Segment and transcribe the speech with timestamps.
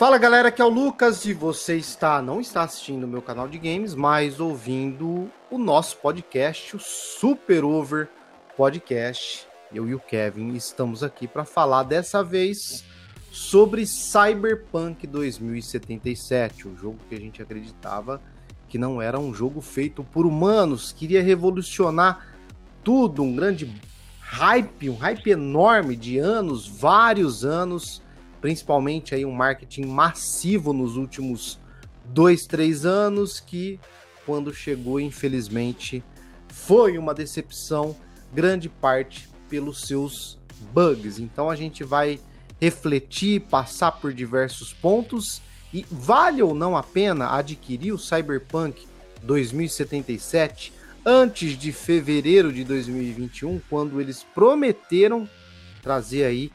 [0.00, 3.46] Fala galera, aqui é o Lucas e você está não está assistindo o meu canal
[3.46, 8.08] de games, mas ouvindo o nosso podcast, o Super Over
[8.56, 9.46] Podcast.
[9.70, 12.82] Eu e o Kevin estamos aqui para falar dessa vez
[13.30, 18.22] sobre Cyberpunk 2077, o jogo que a gente acreditava
[18.70, 22.26] que não era um jogo feito por humanos, queria revolucionar
[22.82, 23.70] tudo, um grande
[24.18, 28.00] hype, um hype enorme de anos, vários anos
[28.40, 31.58] principalmente aí um marketing massivo nos últimos
[32.04, 33.78] dois, três anos, que
[34.24, 36.02] quando chegou, infelizmente,
[36.48, 37.96] foi uma decepção,
[38.32, 40.38] grande parte pelos seus
[40.72, 41.18] bugs.
[41.18, 42.20] Então a gente vai
[42.60, 45.40] refletir, passar por diversos pontos
[45.72, 48.86] e vale ou não a pena adquirir o Cyberpunk
[49.22, 50.72] 2077
[51.04, 55.28] antes de fevereiro de 2021, quando eles prometeram
[55.82, 56.52] trazer aí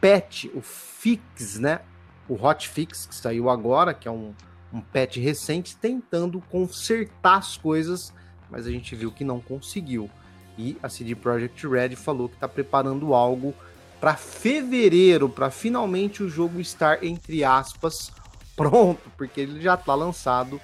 [0.00, 1.80] patch, o fix, né?
[2.28, 4.34] O hotfix que saiu agora, que é um,
[4.72, 8.12] um patch recente, tentando consertar as coisas,
[8.50, 10.10] mas a gente viu que não conseguiu.
[10.56, 13.54] E a CD Projekt Red falou que está preparando algo
[14.00, 18.12] para fevereiro, para finalmente o jogo estar, entre aspas,
[18.56, 20.60] pronto, porque ele já está lançado.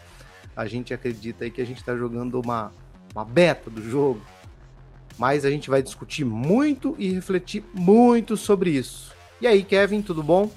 [0.56, 2.72] A gente acredita aí que a gente está jogando uma,
[3.14, 4.20] uma beta do jogo.
[5.16, 9.14] Mas a gente vai discutir muito e refletir muito sobre isso.
[9.44, 10.48] E aí, Kevin, tudo bom?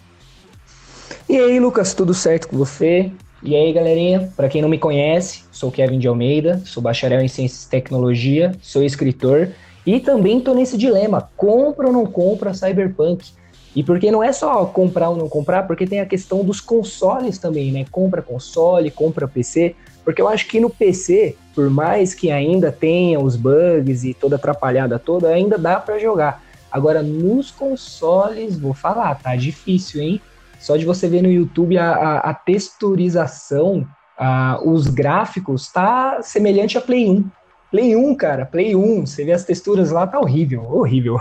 [1.27, 3.11] E aí, Lucas, tudo certo com você?
[3.43, 7.27] E aí, galerinha, para quem não me conhece, sou Kevin de Almeida, sou bacharel em
[7.27, 9.49] Ciências e Tecnologia, sou escritor
[9.85, 13.29] e também tô nesse dilema, compra ou não compra Cyberpunk?
[13.75, 17.37] E porque não é só comprar ou não comprar, porque tem a questão dos consoles
[17.37, 17.85] também, né?
[17.91, 23.19] Compra console, compra PC, porque eu acho que no PC, por mais que ainda tenha
[23.19, 26.46] os bugs e toda atrapalhada toda, ainda dá para jogar.
[26.77, 30.21] Agora, nos consoles, vou falar, tá difícil, hein?
[30.59, 36.77] Só de você ver no YouTube a, a, a texturização, a, os gráficos, tá semelhante
[36.77, 37.31] a Play 1.
[37.71, 41.19] Play 1, cara, Play 1, você vê as texturas lá, tá horrível, horrível.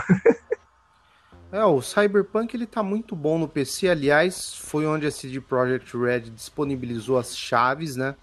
[1.50, 5.96] é, o Cyberpunk ele tá muito bom no PC, aliás, foi onde a CD Projekt
[5.96, 8.14] Red disponibilizou as chaves, né?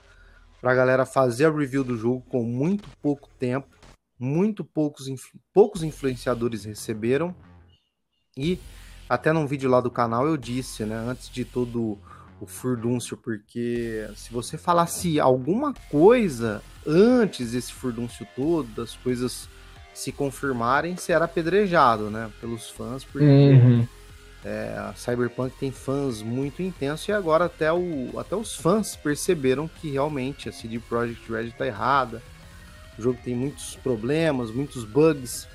[0.62, 3.73] Pra galera fazer a review do jogo com muito pouco tempo
[4.24, 5.06] muito poucos,
[5.54, 7.36] poucos influenciadores receberam.
[8.38, 8.58] E
[9.10, 12.00] até num vídeo lá do canal eu disse, né, antes de todo
[12.40, 19.48] o furdúncio, porque se você falasse alguma coisa antes desse furdúncio todo, das coisas
[19.94, 23.88] se confirmarem, você era apedrejado, né, pelos fãs, porque uhum.
[24.44, 29.68] é, a Cyberpunk tem fãs muito intensos e agora até, o, até os fãs perceberam
[29.68, 32.22] que realmente a CD Projekt Red está errada,
[32.98, 35.48] o jogo tem muitos problemas, muitos bugs.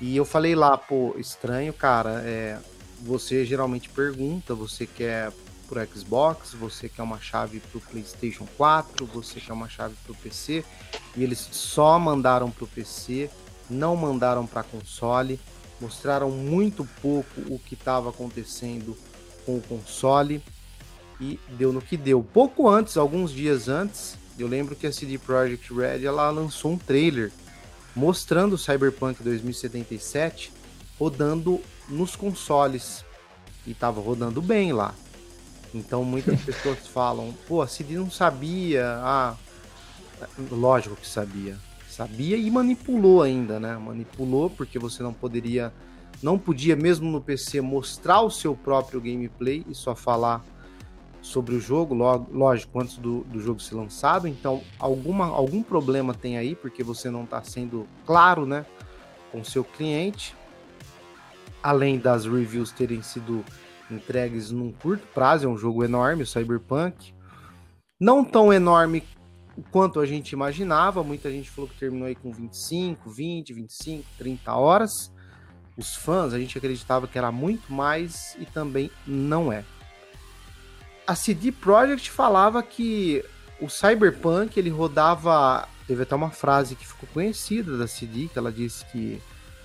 [0.00, 2.22] E eu falei lá, pô, estranho, cara.
[2.24, 2.58] É,
[3.00, 5.30] você geralmente pergunta, você quer
[5.68, 10.64] pro Xbox, você quer uma chave pro PlayStation 4, você quer uma chave pro PC,
[11.16, 13.30] e eles só mandaram pro PC,
[13.68, 15.40] não mandaram para console,
[15.80, 18.96] mostraram muito pouco o que estava acontecendo
[19.44, 20.42] com o console
[21.20, 22.22] e deu no que deu.
[22.22, 26.78] Pouco antes, alguns dias antes, eu lembro que a CD Projekt Red ela lançou um
[26.78, 27.32] trailer
[27.94, 30.52] mostrando o Cyberpunk 2077
[30.98, 33.04] rodando nos consoles
[33.66, 34.94] e tava rodando bem lá.
[35.72, 38.98] Então muitas pessoas falam, pô, a CD não sabia.
[39.02, 39.36] Ah,
[40.50, 41.56] lógico que sabia.
[41.88, 43.76] Sabia e manipulou ainda, né?
[43.76, 45.72] Manipulou porque você não poderia,
[46.20, 50.44] não podia mesmo no PC mostrar o seu próprio gameplay e só falar
[51.24, 54.28] sobre o jogo, lógico, antes do, do jogo ser lançado.
[54.28, 58.66] Então, alguma, algum problema tem aí, porque você não está sendo claro, né,
[59.32, 60.36] com o seu cliente.
[61.62, 63.42] Além das reviews terem sido
[63.90, 67.14] entregues num curto prazo, é um jogo enorme, o Cyberpunk.
[67.98, 69.02] Não tão enorme
[69.70, 74.54] quanto a gente imaginava, muita gente falou que terminou aí com 25, 20, 25, 30
[74.54, 75.10] horas.
[75.74, 79.64] Os fãs, a gente acreditava que era muito mais e também não é
[81.06, 83.24] a CD Projekt falava que
[83.60, 85.68] o Cyberpunk ele rodava.
[85.86, 89.20] Teve até uma frase que ficou conhecida da CD, que ela disse que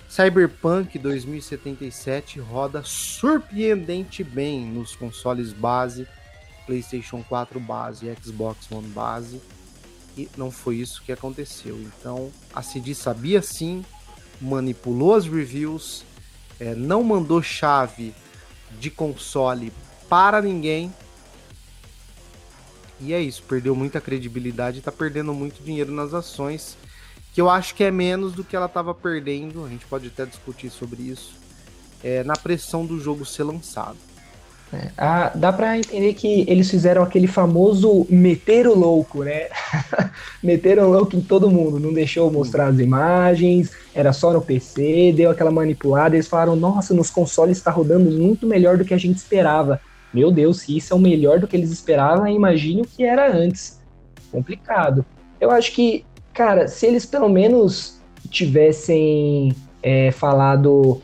[0.08, 6.06] Cyberpunk 2077 roda surpreendente bem nos consoles base,
[6.66, 9.40] PlayStation 4 base Xbox One base.
[10.16, 11.80] E não foi isso que aconteceu.
[11.80, 13.82] Então a CD sabia sim,
[14.40, 16.04] manipulou as reviews,
[16.58, 18.14] é, não mandou chave
[18.78, 19.72] de console
[20.08, 20.92] para ninguém
[23.00, 26.76] e é isso, perdeu muita credibilidade e tá perdendo muito dinheiro nas ações,
[27.32, 30.26] que eu acho que é menos do que ela estava perdendo, a gente pode até
[30.26, 31.34] discutir sobre isso,
[32.02, 33.96] é, na pressão do jogo ser lançado.
[34.72, 39.48] É, ah, dá para entender que eles fizeram aquele famoso meter o louco, né?
[40.40, 45.12] Meteram o louco em todo mundo, não deixou mostrar as imagens, era só no PC,
[45.16, 46.14] deu aquela manipulada.
[46.14, 49.80] Eles falaram: Nossa, nos consoles está rodando muito melhor do que a gente esperava.
[50.12, 53.32] Meu Deus, se isso é o melhor do que eles esperavam, imagine o que era
[53.32, 53.80] antes.
[54.30, 55.04] Complicado.
[55.40, 61.00] Eu acho que, cara, se eles pelo menos tivessem é, falado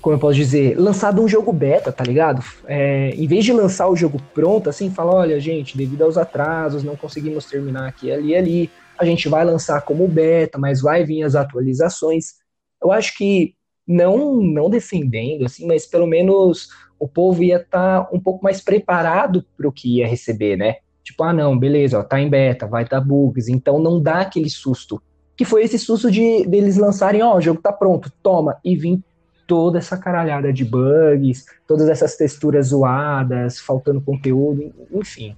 [0.00, 2.42] como eu posso dizer, lançado um jogo beta, tá ligado?
[2.66, 6.84] É, em vez de lançar o jogo pronto, assim, fala, olha, gente, devido aos atrasos,
[6.84, 11.22] não conseguimos terminar aqui, ali, ali, a gente vai lançar como beta, mas vai vir
[11.24, 12.34] as atualizações.
[12.82, 13.54] Eu acho que
[13.86, 18.60] não, não defendendo, assim, mas pelo menos o povo ia estar tá um pouco mais
[18.60, 20.76] preparado para o que ia receber, né?
[21.02, 24.50] Tipo, ah, não, beleza, ó, tá em beta, vai dar bugs, então não dá aquele
[24.50, 25.00] susto.
[25.36, 29.00] Que foi esse susto de deles lançarem, ó, o jogo tá pronto, toma, e vir
[29.46, 35.34] toda essa caralhada de bugs, todas essas texturas zoadas, faltando conteúdo, enfim.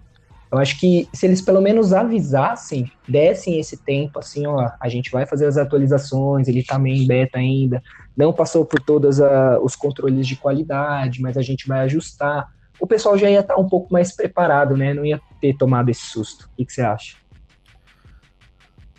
[0.50, 5.11] Eu acho que se eles pelo menos avisassem, dessem esse tempo, assim, ó, a gente
[5.11, 7.81] vai fazer as atualizações, ele tá meio em beta ainda,
[8.17, 9.20] não passou por todos
[9.62, 12.49] os controles de qualidade, mas a gente vai ajustar.
[12.81, 14.93] O pessoal já ia estar tá um pouco mais preparado, né?
[14.93, 16.47] Não ia ter tomado esse susto.
[16.47, 17.19] O que, que você acha?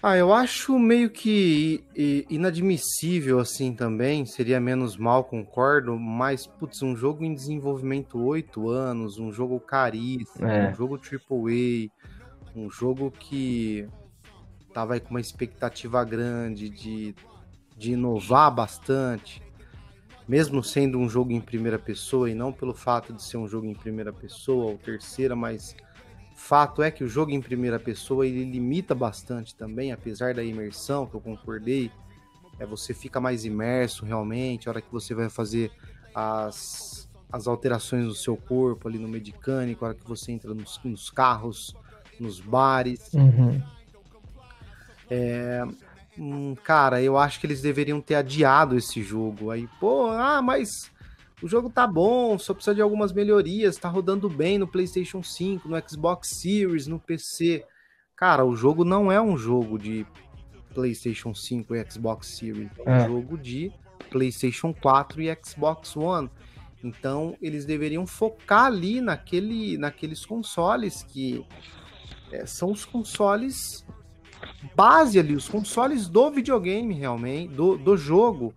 [0.04, 1.84] Ah, eu acho meio que
[2.28, 9.20] inadmissível assim também, seria menos mal, concordo, mas, putz, um jogo em desenvolvimento oito anos,
[9.20, 10.70] um jogo caríssimo, é.
[10.70, 11.92] um jogo AAA,
[12.56, 13.88] um jogo que
[14.74, 17.14] tava aí com uma expectativa grande de,
[17.78, 19.40] de inovar bastante,
[20.28, 23.68] mesmo sendo um jogo em primeira pessoa e não pelo fato de ser um jogo
[23.68, 25.76] em primeira pessoa ou terceira, mas
[26.44, 31.06] Fato é que o jogo em primeira pessoa ele limita bastante também, apesar da imersão
[31.06, 31.92] que eu concordei.
[32.60, 35.72] É, você fica mais imerso realmente, a hora que você vai fazer
[36.14, 40.80] as, as alterações no seu corpo ali no medicânico, a hora que você entra nos,
[40.84, 41.76] nos carros,
[42.20, 43.14] nos bares.
[43.14, 43.62] Uhum.
[45.10, 45.64] É,
[46.18, 49.52] hum, cara, eu acho que eles deveriam ter adiado esse jogo.
[49.52, 50.92] Aí, pô, ah, mas
[51.42, 55.68] o jogo tá bom, só precisa de algumas melhorias, tá rodando bem no PlayStation 5,
[55.68, 57.66] no Xbox Series, no PC.
[58.16, 60.06] Cara, o jogo não é um jogo de
[60.74, 63.08] PlayStation 5 e Xbox Series, é um é.
[63.08, 63.72] jogo de
[64.10, 66.30] PlayStation 4 e Xbox One.
[66.84, 71.46] Então, eles deveriam focar ali naquele, naqueles consoles que
[72.32, 73.86] é, são os consoles
[74.76, 78.54] base ali, os consoles do videogame realmente, do, do jogo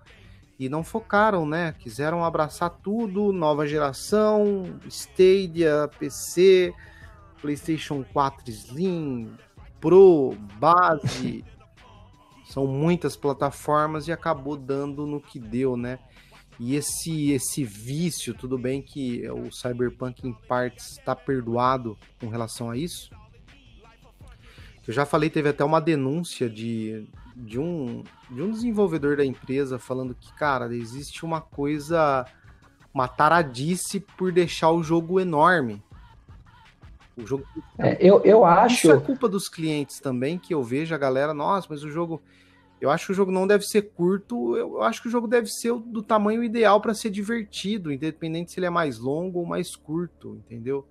[0.59, 1.73] e não focaram, né?
[1.79, 6.73] Quiseram abraçar tudo, nova geração, Stadia, PC,
[7.41, 9.33] PlayStation 4 Slim,
[9.81, 11.45] Pro, base.
[12.47, 15.99] São muitas plataformas e acabou dando no que deu, né?
[16.61, 22.71] E esse esse vício, tudo bem que o Cyberpunk em partes está perdoado com relação
[22.71, 23.11] a isso.
[24.87, 29.79] Eu já falei, teve até uma denúncia de de um, de um desenvolvedor da empresa
[29.79, 32.27] falando que, cara, existe uma coisa,
[32.93, 35.83] uma taradice por deixar o jogo enorme.
[37.17, 37.45] O jogo.
[37.79, 38.75] É, eu, eu acho.
[38.75, 42.23] Isso é culpa dos clientes também, que eu vejo a galera, nossa, mas o jogo.
[42.81, 45.47] Eu acho que o jogo não deve ser curto, eu acho que o jogo deve
[45.47, 49.75] ser do tamanho ideal para ser divertido, independente se ele é mais longo ou mais
[49.75, 50.85] curto, entendeu?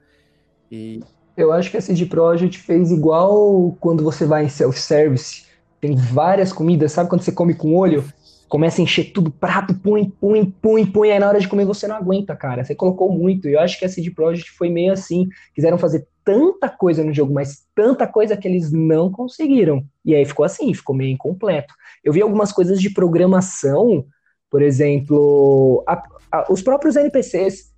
[0.71, 1.03] E...
[1.35, 5.45] Eu acho que a CD Projekt fez igual quando você vai em self-service
[5.83, 8.05] tem várias comidas, sabe quando você come com olho?
[8.47, 11.89] Começa a encher tudo, prato, põe, põe, põe, põe, aí na hora de comer você
[11.89, 12.63] não aguenta, cara.
[12.63, 13.49] Você colocou muito.
[13.49, 15.27] E eu acho que a CD Projekt foi meio assim.
[15.53, 19.83] Quiseram fazer tanta coisa no jogo, mas tanta coisa que eles não conseguiram.
[20.05, 21.73] E aí ficou assim, ficou meio incompleto.
[22.01, 24.05] Eu vi algumas coisas de programação,
[24.49, 27.73] por exemplo, a, a, os próprios NPCs.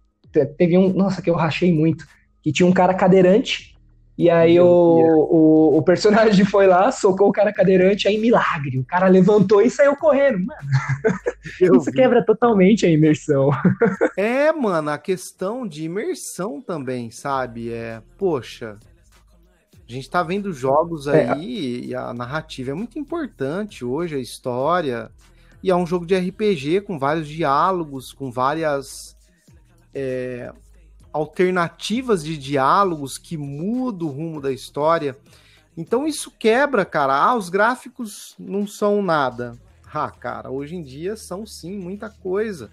[0.60, 2.06] Teve um, nossa, que eu rachei muito,
[2.44, 3.75] que tinha um cara cadeirante
[4.18, 8.80] e aí o, o, o, personagem foi lá, socou o cara cadeirante, aí milagre.
[8.80, 10.46] O cara levantou e saiu correndo.
[10.46, 10.70] Mano,
[11.60, 11.98] eu isso vi.
[11.98, 13.50] quebra totalmente a imersão.
[14.18, 17.74] É, mano, a questão de imersão também, sabe?
[17.74, 18.78] É, poxa,
[19.88, 21.86] a gente tá vendo jogos é, aí é.
[21.88, 25.12] e a narrativa é muito importante hoje, a história.
[25.62, 29.18] E é um jogo de RPG com vários diálogos, com várias
[29.94, 30.52] é,
[31.16, 35.18] alternativas de diálogos que mudam o rumo da história.
[35.78, 37.16] Então isso quebra, cara.
[37.16, 39.58] Ah, os gráficos não são nada.
[39.94, 42.70] Ah, cara, hoje em dia são sim muita coisa.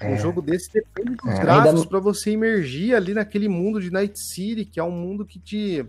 [0.00, 0.10] É.
[0.10, 1.86] Um jogo desse depende dos é, gráficos ainda...
[1.86, 5.84] para você emergir ali naquele mundo de Night City, que é um mundo que te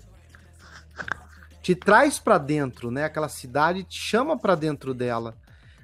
[1.61, 3.05] te traz para dentro, né?
[3.05, 5.35] Aquela cidade te chama para dentro dela.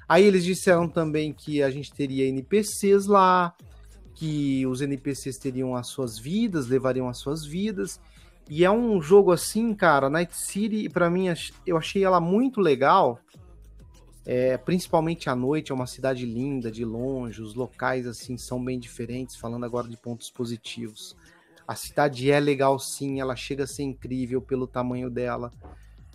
[0.08, 3.54] Aí eles disseram também que a gente teria NPCs lá,
[4.14, 8.00] que os NPCs teriam as suas vidas, levariam as suas vidas.
[8.50, 11.28] E é um jogo assim, cara, Night City, para mim,
[11.66, 13.20] eu achei ela muito legal.
[14.26, 18.80] É, principalmente à noite, é uma cidade linda, de longe, os locais assim são bem
[18.80, 21.16] diferentes, falando agora de pontos positivos.
[21.68, 25.52] A cidade é legal sim, ela chega a ser incrível pelo tamanho dela,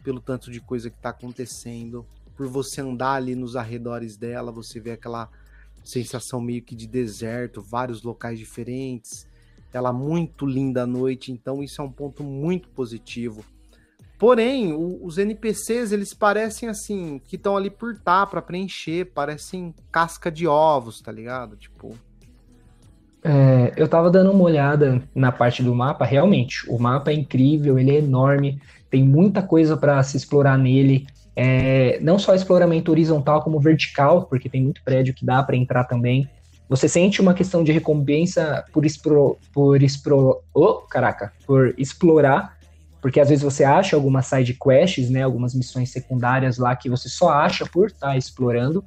[0.02, 2.06] pelo tanto de coisa que está acontecendo.
[2.34, 5.28] Por você andar ali nos arredores dela, você vê aquela
[5.84, 9.26] sensação meio que de deserto, vários locais diferentes.
[9.72, 13.44] Ela muito linda à noite, então isso é um ponto muito positivo.
[14.18, 19.74] Porém, o, os NPCs, eles parecem assim, que estão ali por tá para preencher, parecem
[19.92, 21.56] casca de ovos, tá ligado?
[21.56, 21.94] Tipo,
[23.22, 27.78] é, eu tava dando uma olhada na parte do mapa, realmente, o mapa é incrível,
[27.78, 31.06] ele é enorme, tem muita coisa para se explorar nele.
[31.40, 35.84] É, não só exploramento horizontal como vertical, porque tem muito prédio que dá para entrar
[35.84, 36.28] também.
[36.68, 42.58] Você sente uma questão de recompensa por expro, por expro, oh, caraca, por explorar,
[43.00, 47.08] porque às vezes você acha algumas side quests, né, algumas missões secundárias lá que você
[47.08, 48.84] só acha por estar tá explorando.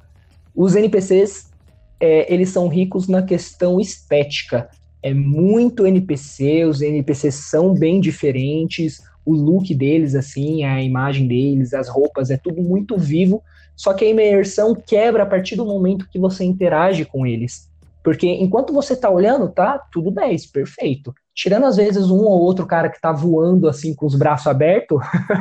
[0.54, 1.50] Os NPCs
[1.98, 4.68] é, eles são ricos na questão estética.
[5.02, 11.74] É muito NPC, os NPCs são bem diferentes, o look deles, assim, a imagem deles,
[11.74, 13.42] as roupas, é tudo muito vivo.
[13.76, 17.70] Só que a imersão quebra a partir do momento que você interage com eles.
[18.02, 21.14] Porque enquanto você tá olhando, tá tudo 10, perfeito.
[21.34, 24.98] Tirando às vezes um ou outro cara que tá voando assim com os braços abertos,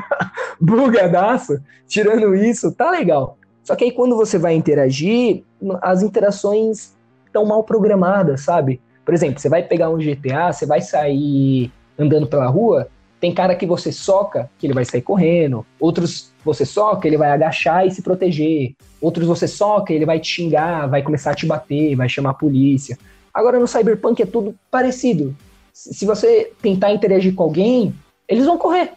[0.61, 3.37] bugadaço, tirando isso, tá legal.
[3.63, 5.43] Só que aí quando você vai interagir,
[5.81, 6.95] as interações
[7.25, 8.79] estão mal programadas, sabe?
[9.03, 12.87] Por exemplo, você vai pegar um GTA, você vai sair andando pela rua,
[13.21, 17.29] tem cara que você soca, que ele vai sair correndo, outros você soca, ele vai
[17.29, 21.45] agachar e se proteger, outros você soca, ele vai te xingar, vai começar a te
[21.45, 22.97] bater, vai chamar a polícia.
[23.31, 25.35] Agora no Cyberpunk é tudo parecido.
[25.71, 27.93] Se você tentar interagir com alguém,
[28.27, 28.93] eles vão correr.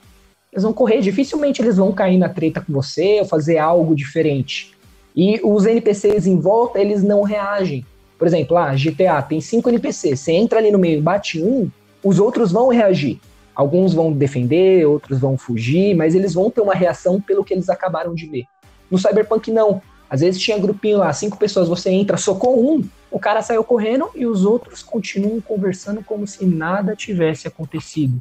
[0.51, 4.75] Eles vão correr, dificilmente eles vão cair na treta com você ou fazer algo diferente.
[5.15, 7.85] E os NPCs em volta, eles não reagem.
[8.19, 10.21] Por exemplo, lá, GTA tem cinco NPCs.
[10.21, 11.71] Você entra ali no meio e bate um,
[12.03, 13.21] os outros vão reagir.
[13.55, 17.69] Alguns vão defender, outros vão fugir, mas eles vão ter uma reação pelo que eles
[17.69, 18.45] acabaram de ver.
[18.91, 19.81] No Cyberpunk, não.
[20.09, 24.11] Às vezes tinha grupinho lá, cinco pessoas, você entra, socou um, o cara saiu correndo
[24.15, 28.21] e os outros continuam conversando como se nada tivesse acontecido.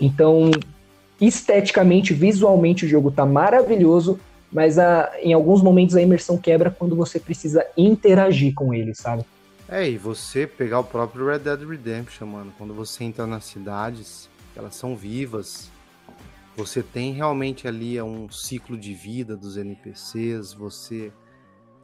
[0.00, 0.50] Então,
[1.20, 4.18] esteticamente, visualmente, o jogo tá maravilhoso
[4.52, 9.24] mas a, em alguns momentos a imersão quebra quando você precisa interagir com ele, sabe?
[9.68, 14.28] É, e você pegar o próprio Red Dead Redemption, mano, quando você entra nas cidades,
[14.56, 15.70] elas são vivas,
[16.56, 21.12] você tem realmente ali um ciclo de vida dos NPCs, você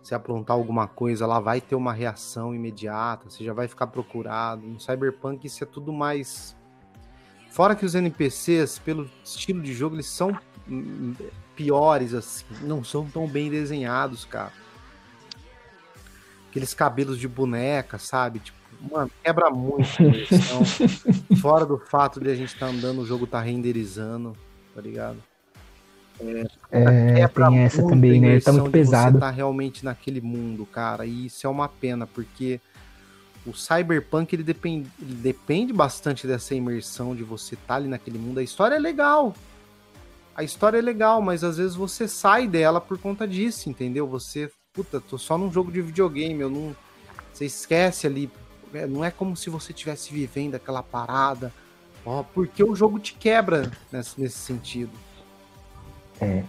[0.02, 4.66] se aprontar alguma coisa, lá vai ter uma reação imediata, você já vai ficar procurado.
[4.66, 6.56] No Cyberpunk isso é tudo mais
[7.56, 10.38] Fora que os NPCs, pelo estilo de jogo, eles são
[11.54, 12.44] piores, assim.
[12.60, 14.52] Não são tão bem desenhados, cara.
[16.50, 18.40] Aqueles cabelos de boneca, sabe?
[18.40, 20.64] Tipo, mano, quebra muito a imersão.
[21.40, 24.36] Fora do fato de a gente estar tá andando, o jogo tá renderizando,
[24.74, 25.18] tá ligado?
[26.70, 28.40] É, é tem essa também, né?
[28.40, 29.18] Tá muito pesado.
[29.18, 31.04] Você tá realmente naquele mundo, cara.
[31.04, 32.60] E isso é uma pena, porque
[33.46, 38.18] o Cyberpunk ele depende, ele depende bastante dessa imersão de você estar tá ali naquele
[38.18, 38.38] mundo.
[38.38, 39.34] A história é legal,
[40.36, 44.06] a história é legal, mas às vezes você sai dela por conta disso, entendeu?
[44.08, 46.76] Você, puta, tô só num jogo de videogame, eu não.
[47.32, 48.30] Você esquece ali.
[48.74, 51.52] É, não é como se você estivesse vivendo aquela parada.
[52.04, 54.92] Ó, porque o jogo te quebra nesse, nesse sentido.
[56.20, 56.44] É.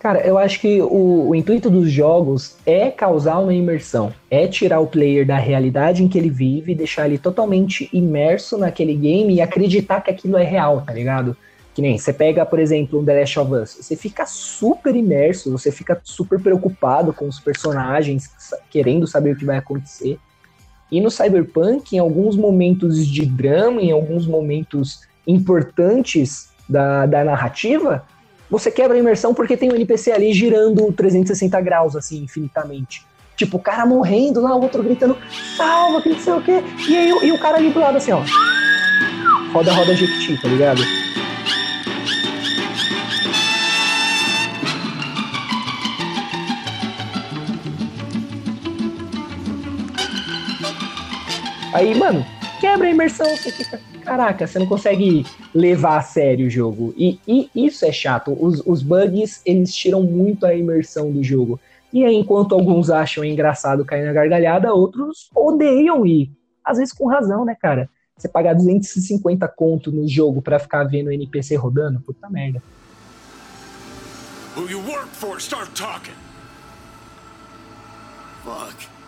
[0.00, 4.80] Cara, eu acho que o, o, intuito dos jogos é causar uma imersão, é tirar
[4.80, 9.42] o player da realidade em que ele vive, deixar ele totalmente imerso naquele game e
[9.42, 11.36] acreditar que aquilo é real, tá ligado?
[11.74, 15.52] Que nem você pega, por exemplo, um The Last of Us, você fica super imerso,
[15.52, 18.30] você fica super preocupado com os personagens,
[18.70, 20.18] querendo saber o que vai acontecer.
[20.90, 28.04] E no Cyberpunk, em alguns momentos de drama, em alguns momentos importantes da, da narrativa,
[28.50, 33.06] você quebra a imersão porque tem um NPC ali girando 360 graus, assim, infinitamente.
[33.36, 35.16] Tipo, o cara morrendo lá, o outro gritando,
[35.56, 36.62] salva, que não sei o quê.
[36.88, 38.22] E aí e o cara ali do lado assim, ó.
[39.52, 40.82] Roda, roda Jequiti, tá ligado?
[51.72, 52.26] Aí, mano,
[52.60, 55.24] quebra a imersão, você fica, caraca, você não consegue
[55.54, 56.92] levar a sério o jogo.
[56.96, 58.36] E, e isso é chato.
[58.38, 61.60] Os, os, bugs, eles tiram muito a imersão do jogo.
[61.92, 66.30] E aí, enquanto alguns acham engraçado cair na gargalhada, outros odeiam ir.
[66.64, 67.88] às vezes com razão, né, cara?
[68.16, 72.60] Você pagar 250 conto no jogo para ficar vendo NPC rodando, puta merda.
[74.56, 76.14] Who you work for, start talking.
[78.44, 78.99] Fuck.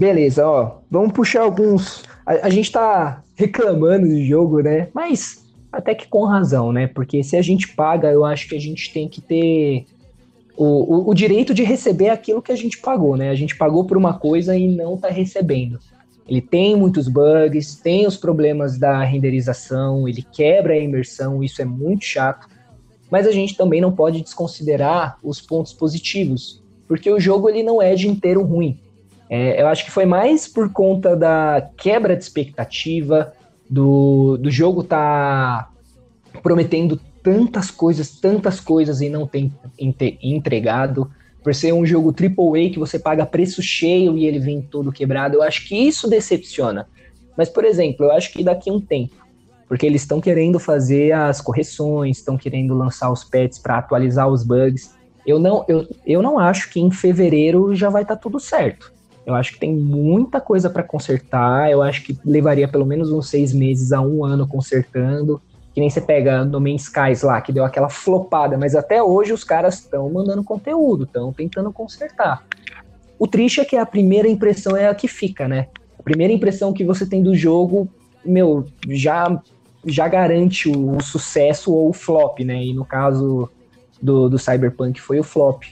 [0.00, 0.78] Beleza, ó.
[0.90, 2.04] Vamos puxar alguns.
[2.24, 4.88] A, a, gente tá reclamando do jogo, né?
[4.94, 6.86] Mas até que com razão, né?
[6.86, 9.84] Porque se a gente paga, eu acho que a gente tem que ter
[10.56, 13.28] o, o, o direito de receber aquilo que a gente pagou, né?
[13.28, 15.78] A gente pagou por uma coisa e não tá recebendo.
[16.26, 21.66] Ele tem muitos bugs, tem os problemas da renderização, ele quebra a imersão, isso é
[21.66, 22.48] muito chato.
[23.10, 27.82] Mas a gente também não pode desconsiderar os pontos positivos, porque o jogo ele não
[27.82, 28.80] é de inteiro ruim.
[29.30, 33.32] É, eu acho que foi mais por conta da quebra de expectativa,
[33.68, 35.70] do, do jogo tá
[36.42, 39.52] prometendo tantas coisas, tantas coisas e não tem
[40.20, 41.08] entregado
[41.44, 45.36] por ser um jogo AAA que você paga preço cheio e ele vem todo quebrado,
[45.36, 46.88] eu acho que isso decepciona.
[47.36, 49.14] Mas, por exemplo, eu acho que daqui a um tempo,
[49.68, 54.42] porque eles estão querendo fazer as correções, estão querendo lançar os patches para atualizar os
[54.42, 54.94] bugs.
[55.24, 58.92] Eu não, eu, eu não acho que em fevereiro já vai estar tá tudo certo.
[59.30, 61.70] Eu acho que tem muita coisa para consertar.
[61.70, 65.40] Eu acho que levaria pelo menos uns seis meses a um ano consertando.
[65.72, 69.32] Que nem você pega No Man's Skies lá, que deu aquela flopada, mas até hoje
[69.32, 72.44] os caras estão mandando conteúdo, estão tentando consertar.
[73.18, 75.68] O triste é que a primeira impressão é a que fica, né?
[75.98, 77.88] A primeira impressão que você tem do jogo,
[78.24, 79.40] meu, já,
[79.86, 82.64] já garante o, o sucesso ou o flop, né?
[82.64, 83.48] E no caso
[84.02, 85.62] do, do Cyberpunk foi o flop.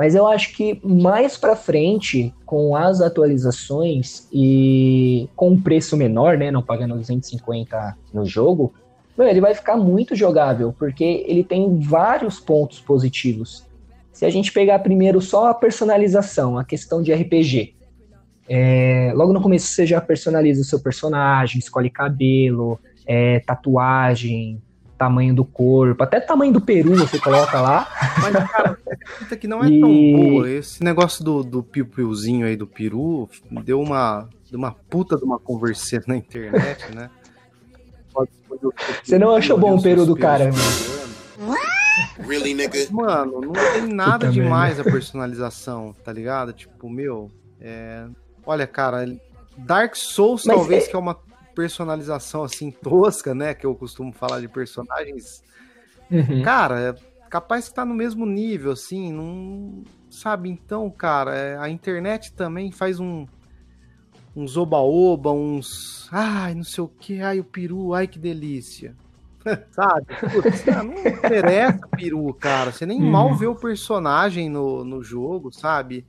[0.00, 6.38] Mas eu acho que mais para frente, com as atualizações e com um preço menor,
[6.38, 8.72] né, não pagando 250 no jogo,
[9.18, 13.66] ele vai ficar muito jogável, porque ele tem vários pontos positivos.
[14.10, 17.74] Se a gente pegar primeiro só a personalização, a questão de RPG,
[18.48, 24.62] é, logo no começo você já personaliza o seu personagem, escolhe cabelo, é, tatuagem,
[25.00, 27.88] tamanho do corpo, até tamanho do peru você coloca lá.
[28.20, 29.80] Mas, cara, acredita que não é e...
[29.80, 30.50] tão boa.
[30.50, 33.26] Esse negócio do, do piu-piuzinho aí do peru
[33.64, 37.08] deu uma, deu uma puta de uma conversa na internet, né?
[39.02, 41.58] Você não achou bom o peru do cara, mano?
[42.18, 42.86] Really, nigga?
[42.90, 46.52] Mano, não tem nada demais a personalização, tá ligado?
[46.52, 48.04] Tipo, meu, é...
[48.44, 49.06] Olha, cara,
[49.56, 50.88] Dark Souls Mas talvez é...
[50.88, 51.14] que é uma
[51.54, 53.54] personalização assim tosca, né?
[53.54, 55.42] Que eu costumo falar de personagens.
[56.10, 56.42] Uhum.
[56.42, 56.94] Cara, é
[57.28, 59.82] capaz que tá no mesmo nível, assim, não.
[60.10, 60.48] Sabe?
[60.48, 63.26] Então, cara, é, a internet também faz um
[64.34, 66.08] uns oba-oba, uns.
[66.10, 68.94] Ai, não sei o que, ai, o peru, ai, que delícia.
[69.72, 70.06] Sabe?
[70.32, 72.72] Putz, não interessa peru, cara.
[72.72, 76.04] Você nem mal vê o personagem no, no jogo, sabe?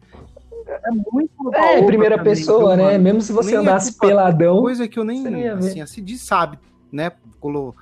[0.91, 1.55] É muito.
[1.55, 2.91] É, primeira também, pessoa, então, né?
[2.91, 4.61] Mano, Mesmo se você andasse peladão.
[4.61, 5.47] Coisa que eu nem.
[5.49, 6.59] Assim, a Cid sabe,
[6.91, 7.11] né?
[7.39, 7.75] Colo,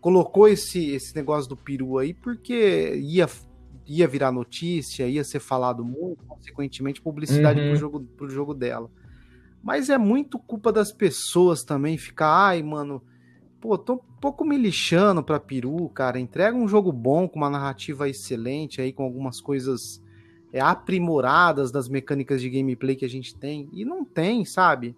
[0.00, 3.28] colocou esse, esse negócio do peru aí porque ia,
[3.86, 7.68] ia virar notícia, ia ser falado muito, consequentemente, publicidade uhum.
[7.68, 8.90] pro, jogo, pro jogo dela.
[9.62, 13.00] Mas é muito culpa das pessoas também ficar, ai, mano,
[13.60, 16.18] pô, tô um pouco me lixando pra peru, cara.
[16.18, 20.01] Entrega um jogo bom, com uma narrativa excelente aí, com algumas coisas
[20.52, 23.68] é, aprimoradas das mecânicas de gameplay que a gente tem.
[23.72, 24.94] E não tem, sabe?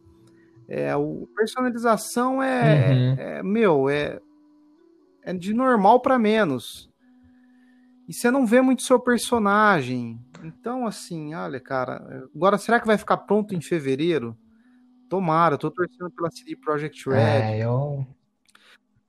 [0.67, 3.15] É, o personalização é, uhum.
[3.19, 4.21] é meu, é,
[5.23, 6.91] é de normal para menos.
[8.09, 10.21] E você não vê muito seu personagem.
[10.43, 12.29] Então, assim, olha, cara.
[12.35, 14.37] Agora, será que vai ficar pronto em fevereiro?
[15.09, 17.17] Tomara, tô torcendo pela CD Projekt Red.
[17.17, 18.07] É, eu.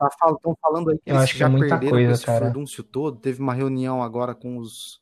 [0.01, 2.45] Estão tá falando aí que eu eles já que é perderam coisa, esse cara.
[2.45, 3.17] furdúncio todo.
[3.17, 5.01] Teve uma reunião agora com os,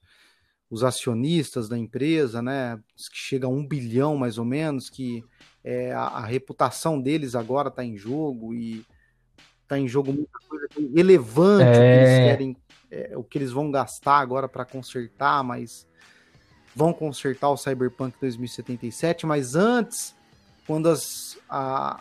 [0.73, 2.79] os acionistas da empresa, né?
[2.95, 5.23] Que chega a um bilhão mais ou menos, que
[5.63, 8.83] é, a, a reputação deles agora está em jogo e
[9.62, 11.71] está em jogo muita coisa relevante é...
[11.71, 12.25] que eles é.
[12.25, 12.57] querem,
[12.89, 15.86] é, o que eles vão gastar agora para consertar, mas
[16.75, 20.15] vão consertar o Cyberpunk 2077, mas antes
[20.65, 21.99] quando as, a,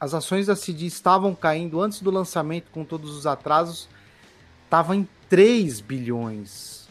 [0.00, 3.90] as ações da CD estavam caindo antes do lançamento, com todos os atrasos,
[4.64, 6.87] estava em 3 bilhões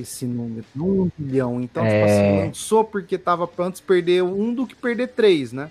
[0.00, 1.60] esse número, 1 bilhão.
[1.60, 1.90] Então, é...
[1.90, 5.70] tipo assim, lançou porque estava antes perder um do que perder 3, né?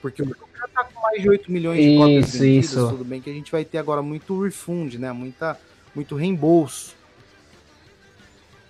[0.00, 2.88] Porque o já tá com mais de 8 milhões de cópias isso, vendidas, isso.
[2.88, 5.12] tudo bem que a gente vai ter agora muito refund, né?
[5.12, 5.58] Muita,
[5.94, 6.94] muito reembolso.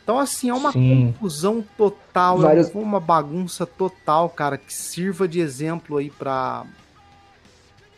[0.02, 1.12] Então, assim, é uma Sim.
[1.12, 2.74] confusão total, é Vários...
[2.74, 6.66] é uma bagunça total, cara, que sirva de exemplo aí para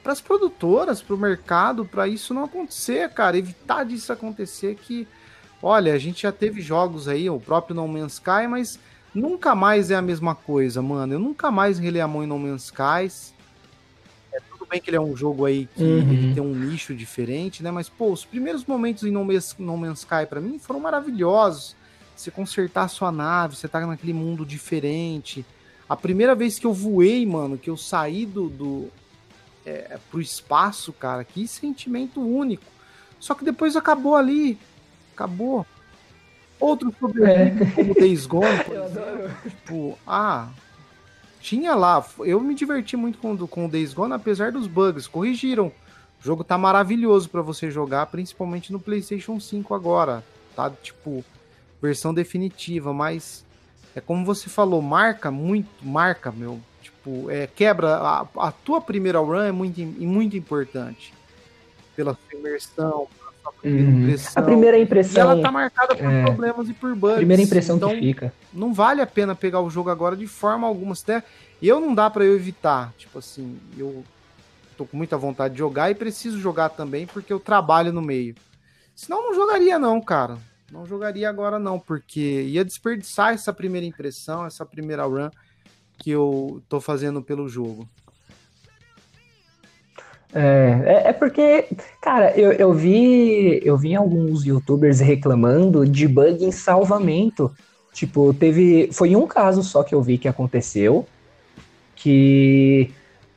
[0.02, 5.04] para as produtoras, para o mercado, para isso não acontecer, cara, evitar disso acontecer que,
[5.62, 8.78] olha, a gente já teve jogos aí, o próprio No Man's Sky, mas
[9.14, 11.14] nunca mais é a mesma coisa, mano.
[11.14, 13.34] Eu nunca mais relei a mão em No Man's Sky.
[14.32, 16.34] É tudo bem que ele é um jogo aí que uhum.
[16.34, 17.70] tem um nicho diferente, né?
[17.70, 21.74] Mas pô, os primeiros momentos em No Man's, no Man's Sky para mim foram maravilhosos.
[22.14, 25.44] Você consertar a sua nave, você tá naquele mundo diferente.
[25.88, 28.88] A primeira vez que eu voei, mano, que eu saí do, do
[29.64, 32.64] é, pro espaço, cara, que sentimento único.
[33.18, 34.58] Só que depois acabou ali.
[35.16, 35.66] Acabou.
[36.60, 37.70] Outro sobrevivente, é.
[37.70, 40.48] como Days Gone, por exemplo, tipo, ah,
[41.40, 42.06] tinha lá.
[42.20, 45.06] Eu me diverti muito com, com o Days Gone, apesar dos bugs.
[45.06, 45.72] Corrigiram.
[46.20, 50.22] O jogo tá maravilhoso para você jogar, principalmente no PlayStation 5 agora.
[50.54, 51.24] Tá, tipo,
[51.80, 53.44] versão definitiva, mas
[53.94, 56.60] é como você falou, marca muito, marca, meu.
[56.82, 57.96] Tipo, é, quebra.
[57.96, 61.14] A, a tua primeira run é muito, muito importante.
[61.94, 63.08] Pela sua imersão,
[63.46, 64.02] sua primeira uhum.
[64.02, 64.42] impressão.
[64.42, 65.16] A primeira impressão.
[65.16, 67.16] E ela tá marcada por é, problemas e por bugs.
[67.16, 68.32] Primeira impressão então, que fica.
[68.52, 70.94] Não vale a pena pegar o jogo agora de forma alguma.
[70.94, 71.22] Até
[71.62, 72.92] eu não dá para eu evitar.
[72.98, 74.04] Tipo assim, eu
[74.76, 78.34] tô com muita vontade de jogar e preciso jogar também porque eu trabalho no meio.
[78.94, 80.38] Senão não jogaria, não, cara.
[80.70, 85.30] Não jogaria agora, não, porque ia desperdiçar essa primeira impressão, essa primeira run
[85.98, 87.88] que eu tô fazendo pelo jogo.
[90.34, 91.64] É, é, é, porque,
[92.00, 97.50] cara, eu, eu vi eu vi alguns youtubers reclamando de bug em salvamento.
[97.92, 98.90] Tipo, teve.
[98.92, 101.06] Foi um caso só que eu vi que aconteceu.
[101.94, 102.90] Que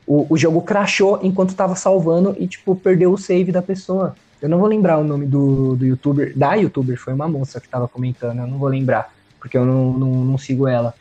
[0.06, 4.16] o, o jogo crashou enquanto tava salvando e, tipo, perdeu o save da pessoa.
[4.42, 6.38] Eu não vou lembrar o nome do, do youtuber.
[6.38, 9.94] Da youtuber, foi uma moça que tava comentando, eu não vou lembrar, porque eu não,
[9.94, 10.94] não, não sigo ela.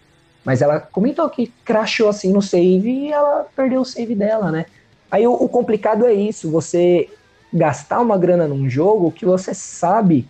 [0.44, 4.66] Mas ela comentou que crashou assim no save e ela perdeu o save dela, né?
[5.11, 7.09] Aí o, o complicado é isso, você
[7.53, 10.27] gastar uma grana num jogo que você sabe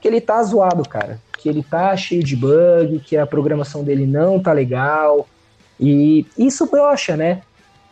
[0.00, 1.20] que ele tá zoado, cara.
[1.38, 5.28] Que ele tá cheio de bug, que a programação dele não tá legal.
[5.78, 7.42] E isso brocha, né?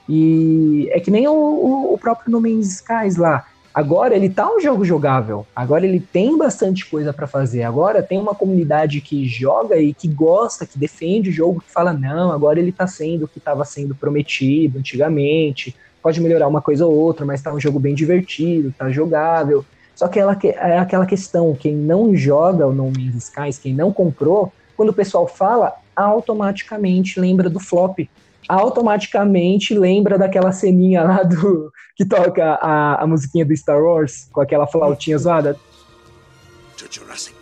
[0.09, 3.47] E é que nem o, o, o próprio No Man's Skies lá.
[3.73, 5.47] Agora ele tá um jogo jogável.
[5.55, 7.63] Agora ele tem bastante coisa para fazer.
[7.63, 11.93] Agora tem uma comunidade que joga e que gosta, que defende o jogo, que fala:
[11.93, 15.77] não, agora ele tá sendo o que estava sendo prometido antigamente.
[16.03, 19.65] Pode melhorar uma coisa ou outra, mas tá um jogo bem divertido, tá jogável.
[19.95, 23.93] Só que ela, é aquela questão: quem não joga o No Man's Skies, quem não
[23.93, 28.01] comprou, quando o pessoal fala, automaticamente lembra do flop
[28.51, 34.41] automaticamente lembra daquela ceninha lá do que toca a, a musiquinha do Star Wars com
[34.41, 35.57] aquela flautinha zoada.
[36.91, 37.40] Jurassic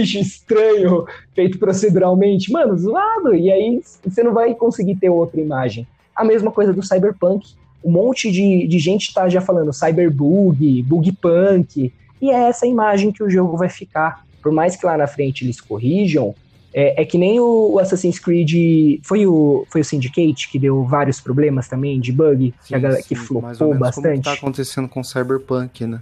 [0.00, 3.34] aqueles bichos estranhos feito proceduralmente, mano, zoado.
[3.34, 5.86] E aí você não vai conseguir ter outra imagem.
[6.14, 7.54] A mesma coisa do Cyberpunk.
[7.82, 13.22] Um monte de, de gente tá já falando Cyberbug, Bugpunk, e é essa imagem que
[13.22, 14.26] o jogo vai ficar.
[14.42, 16.34] Por mais que lá na frente eles corrijam,
[16.74, 19.00] é, é, que nem o Assassin's Creed.
[19.02, 22.92] Foi o, foi o Syndicate que deu vários problemas também de bug, sim, que, a
[22.96, 24.04] sim, que flopou bastante.
[24.12, 26.00] Como tá acontecendo com o Cyberpunk, né?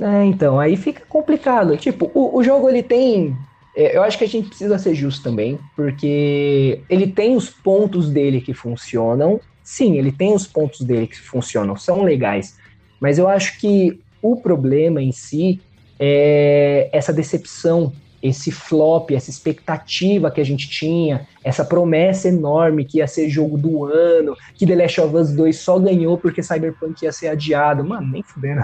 [0.00, 1.76] É, então, aí fica complicado.
[1.76, 3.36] Tipo, o, o jogo ele tem.
[3.76, 8.10] É, eu acho que a gente precisa ser justo também, porque ele tem os pontos
[8.10, 9.40] dele que funcionam.
[9.62, 12.56] Sim, ele tem os pontos dele que funcionam, são legais.
[13.00, 15.60] Mas eu acho que o problema em si
[15.98, 22.98] é essa decepção esse flop, essa expectativa que a gente tinha, essa promessa enorme que
[22.98, 27.04] ia ser jogo do ano, que The Last of Us 2 só ganhou porque Cyberpunk
[27.04, 27.84] ia ser adiado.
[27.84, 28.62] Mano, nem fudendo.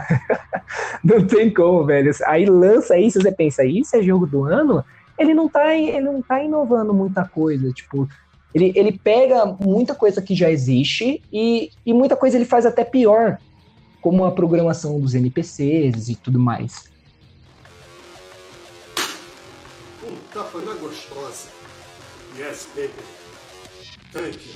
[1.04, 2.10] não tem como, velho.
[2.26, 4.84] Aí lança isso, você pensa, isso é jogo do ano?
[5.18, 8.08] Ele não tá, ele não tá inovando muita coisa, tipo,
[8.52, 12.84] ele, ele pega muita coisa que já existe e, e muita coisa ele faz até
[12.84, 13.38] pior,
[14.00, 16.92] como a programação dos NPCs e tudo mais.
[20.32, 21.48] Cafana gostosa.
[22.38, 22.90] Yes, baby.
[24.12, 24.54] Thank you.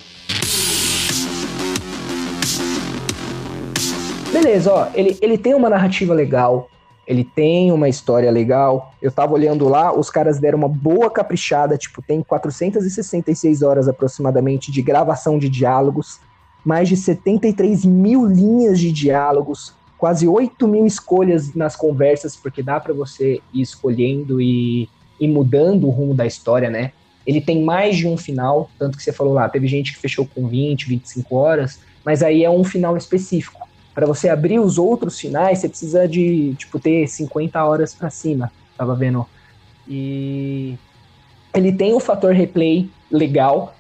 [4.32, 6.68] Beleza, ó, ele, ele tem uma narrativa legal,
[7.06, 8.92] ele tem uma história legal.
[9.00, 14.70] Eu tava olhando lá, os caras deram uma boa caprichada, tipo, tem 466 horas aproximadamente
[14.70, 16.20] de gravação de diálogos,
[16.64, 22.78] mais de 73 mil linhas de diálogos, quase 8 mil escolhas nas conversas, porque dá
[22.78, 24.88] para você ir escolhendo e
[25.20, 26.92] e mudando o rumo da história, né?
[27.28, 30.26] ele tem mais de um final, tanto que você falou lá, teve gente que fechou
[30.26, 33.68] com 20, 25 horas, mas aí é um final específico.
[33.94, 38.50] Para você abrir os outros finais, você precisa de, tipo, ter 50 horas para cima,
[38.78, 39.26] tava vendo.
[39.87, 40.78] E
[41.52, 43.74] ele tem um fator replay legal,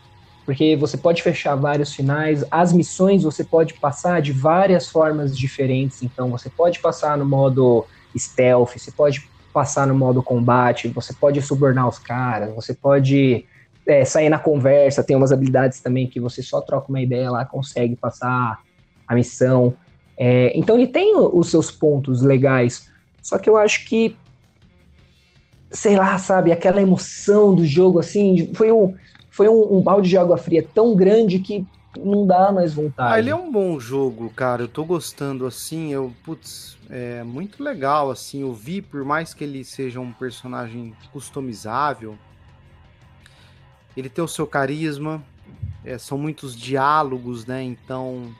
[0.44, 6.02] porque você pode fechar vários finais, as missões você pode passar de várias formas diferentes,
[6.02, 11.40] então você pode passar no modo stealth, você pode passar no modo combate, você pode
[11.42, 13.44] subornar os caras, você pode
[13.86, 17.44] é, sair na conversa, tem umas habilidades também que você só troca uma ideia lá,
[17.44, 18.60] consegue passar
[19.06, 19.74] a missão.
[20.16, 22.90] É, então ele tem os seus pontos legais,
[23.22, 24.16] só que eu acho que,
[25.70, 28.94] sei lá, sabe, aquela emoção do jogo, assim, foi um,
[29.30, 33.14] foi um, um balde de água fria tão grande que não dá mais vontade.
[33.14, 34.62] Ah, ele é um bom jogo, cara.
[34.62, 35.92] Eu tô gostando assim.
[35.92, 38.42] Eu, putz, é muito legal assim.
[38.42, 42.16] Eu vi, por mais que ele seja um personagem customizável,
[43.96, 45.22] ele tem o seu carisma.
[45.84, 47.62] É, são muitos diálogos, né?
[47.62, 48.34] Então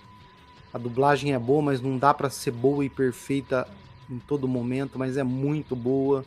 [0.72, 3.66] a dublagem é boa, mas não dá para ser boa e perfeita
[4.10, 6.24] em todo momento, mas é muito boa.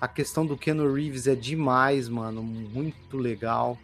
[0.00, 3.78] A questão do Keanu Reeves é demais, mano, muito legal.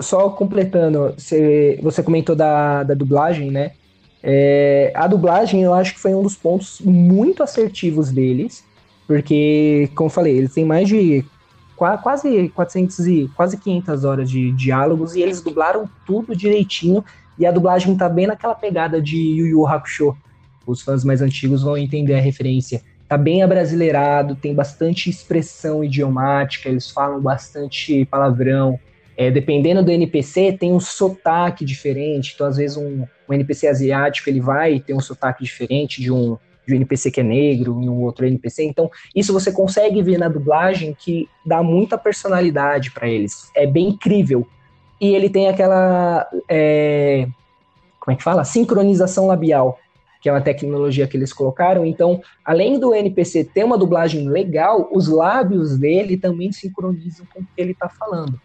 [0.00, 3.72] Só completando, você, você comentou da, da dublagem, né?
[4.22, 8.64] É, a dublagem eu acho que foi um dos pontos muito assertivos deles,
[9.06, 11.24] porque, como eu falei, eles têm mais de
[11.76, 17.04] quase 400 e quase 500 horas de diálogos e eles dublaram tudo direitinho
[17.38, 20.16] e a dublagem tá bem naquela pegada de Yu Yu Hakusho.
[20.66, 22.82] Os fãs mais antigos vão entender a referência.
[23.08, 28.78] Tá bem abrasileirado, tem bastante expressão idiomática, eles falam bastante palavrão.
[29.20, 32.34] É, dependendo do NPC, tem um sotaque diferente.
[32.36, 36.38] Então, às vezes, um, um NPC asiático ele vai ter um sotaque diferente de um,
[36.64, 38.62] de um NPC que é negro e um outro NPC.
[38.62, 43.50] Então, isso você consegue ver na dublagem que dá muita personalidade para eles.
[43.56, 44.46] É bem incrível.
[45.00, 46.24] E ele tem aquela.
[46.48, 47.26] É,
[47.98, 48.44] como é que fala?
[48.44, 49.80] Sincronização labial,
[50.22, 51.84] que é uma tecnologia que eles colocaram.
[51.84, 57.44] Então, além do NPC ter uma dublagem legal, os lábios dele também sincronizam com o
[57.44, 58.40] que ele está falando.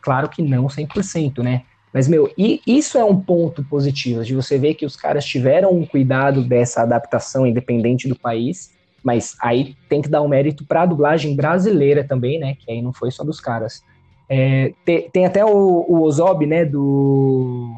[0.00, 1.62] Claro que não 100%, né?
[1.92, 5.72] Mas, meu, e isso é um ponto positivo, de você ver que os caras tiveram
[5.72, 10.82] um cuidado dessa adaptação independente do país, mas aí tem que dar um mérito para
[10.82, 12.56] a dublagem brasileira também, né?
[12.58, 13.82] Que aí não foi só dos caras.
[14.28, 17.74] É, tem, tem, até o, o Ozob, né, do,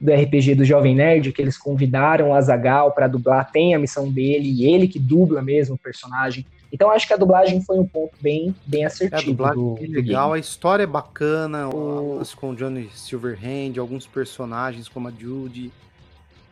[0.00, 4.10] do RPG do Jovem Nerd, que eles convidaram o Azagal para dublar, tem a missão
[4.10, 6.46] dele, e ele que dubla mesmo o personagem.
[6.72, 9.16] Então acho que a dublagem foi um ponto bem, bem assertivo.
[9.16, 12.20] É, a dublagem do, é legal, a história é bacana, o...
[12.36, 15.72] com o Johnny Silverhand, alguns personagens como a Judy.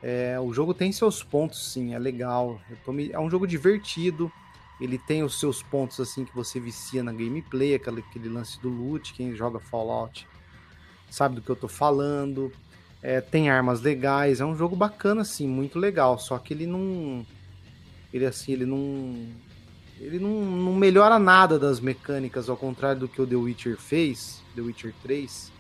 [0.03, 2.61] É, o jogo tem seus pontos, sim, é legal.
[2.89, 3.11] Me...
[3.11, 4.31] É um jogo divertido.
[4.81, 8.69] Ele tem os seus pontos assim que você vicia na gameplay, aquele, aquele lance do
[8.69, 10.27] loot, quem joga Fallout
[11.15, 12.53] sabe do que eu tô falando.
[13.03, 16.19] É, tem armas legais, é um jogo bacana, assim, muito legal.
[16.19, 17.25] Só que ele não.
[18.13, 19.29] Ele assim, ele não
[20.05, 24.43] ele não, não melhora nada das mecânicas, ao contrário do que o The Witcher fez,
[24.55, 25.53] The Witcher 3.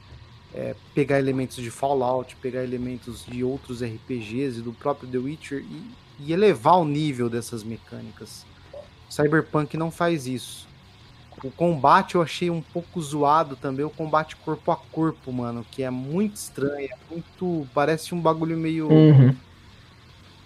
[0.56, 5.64] É, pegar elementos de Fallout, pegar elementos de outros RPGs e do próprio The Witcher
[5.64, 8.44] e, e elevar o nível dessas mecânicas.
[9.10, 10.68] Cyberpunk não faz isso.
[11.42, 15.82] O combate eu achei um pouco zoado também, o combate corpo a corpo, mano, que
[15.82, 17.66] é muito estranho, é muito.
[17.74, 18.88] Parece um bagulho meio.
[18.88, 19.34] Uhum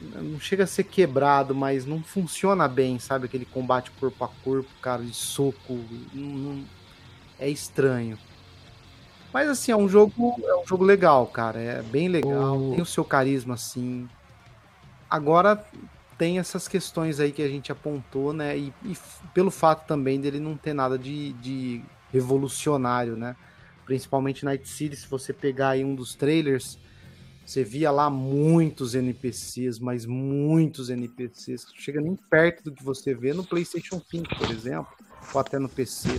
[0.00, 3.26] não chega a ser quebrado, mas não funciona bem, sabe?
[3.26, 5.78] Aquele combate corpo a corpo, cara, de soco.
[6.12, 6.64] Não, não,
[7.38, 8.18] é estranho.
[9.32, 11.60] Mas assim, é um jogo, é um jogo legal, cara.
[11.60, 14.08] É bem legal, tem o seu carisma, assim.
[15.10, 15.64] Agora
[16.16, 18.56] tem essas questões aí que a gente apontou, né?
[18.56, 18.96] E, e
[19.34, 21.82] pelo fato também dele não ter nada de, de
[22.12, 23.36] revolucionário, né?
[23.84, 26.78] Principalmente Night City, se você pegar aí um dos trailers,
[27.48, 31.64] você via lá muitos NPCs, mas muitos NPCs.
[31.74, 34.92] Chega nem perto do que você vê no PlayStation 5, por exemplo,
[35.32, 36.10] ou até no PC.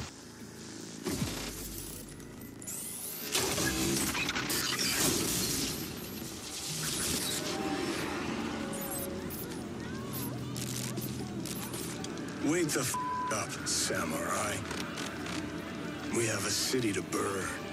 [12.47, 12.97] Wake the f
[13.31, 14.57] up, samurai.
[16.17, 17.68] We have a city to burn.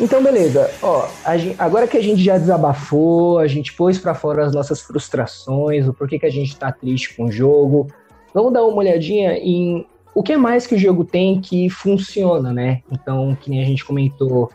[0.00, 0.70] Então, beleza.
[0.82, 4.80] Ó, gente, agora que a gente já desabafou, a gente pôs para fora as nossas
[4.80, 7.86] frustrações, o porquê que a gente tá triste com o jogo,
[8.32, 12.80] vamos dar uma olhadinha em o que mais que o jogo tem que funciona, né?
[12.90, 14.50] Então, que nem a gente comentou,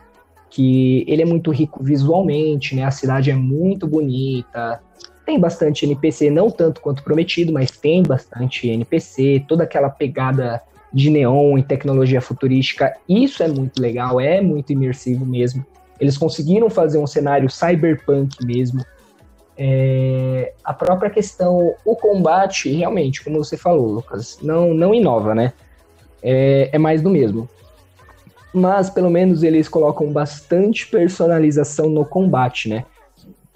[0.50, 2.84] que ele é muito rico visualmente, né?
[2.84, 4.80] A cidade é muito bonita,
[5.24, 10.62] Tem bastante NPC, não tanto quanto prometido, mas tem bastante NPC, toda aquela pegada
[10.96, 12.96] de neon e tecnologia futurística.
[13.06, 15.62] Isso é muito legal, é muito imersivo mesmo.
[16.00, 18.82] Eles conseguiram fazer um cenário cyberpunk mesmo.
[19.58, 25.52] É, a própria questão, o combate, realmente, como você falou, Lucas, não, não inova, né?
[26.22, 27.46] É, é mais do mesmo.
[28.54, 32.86] Mas pelo menos eles colocam bastante personalização no combate, né?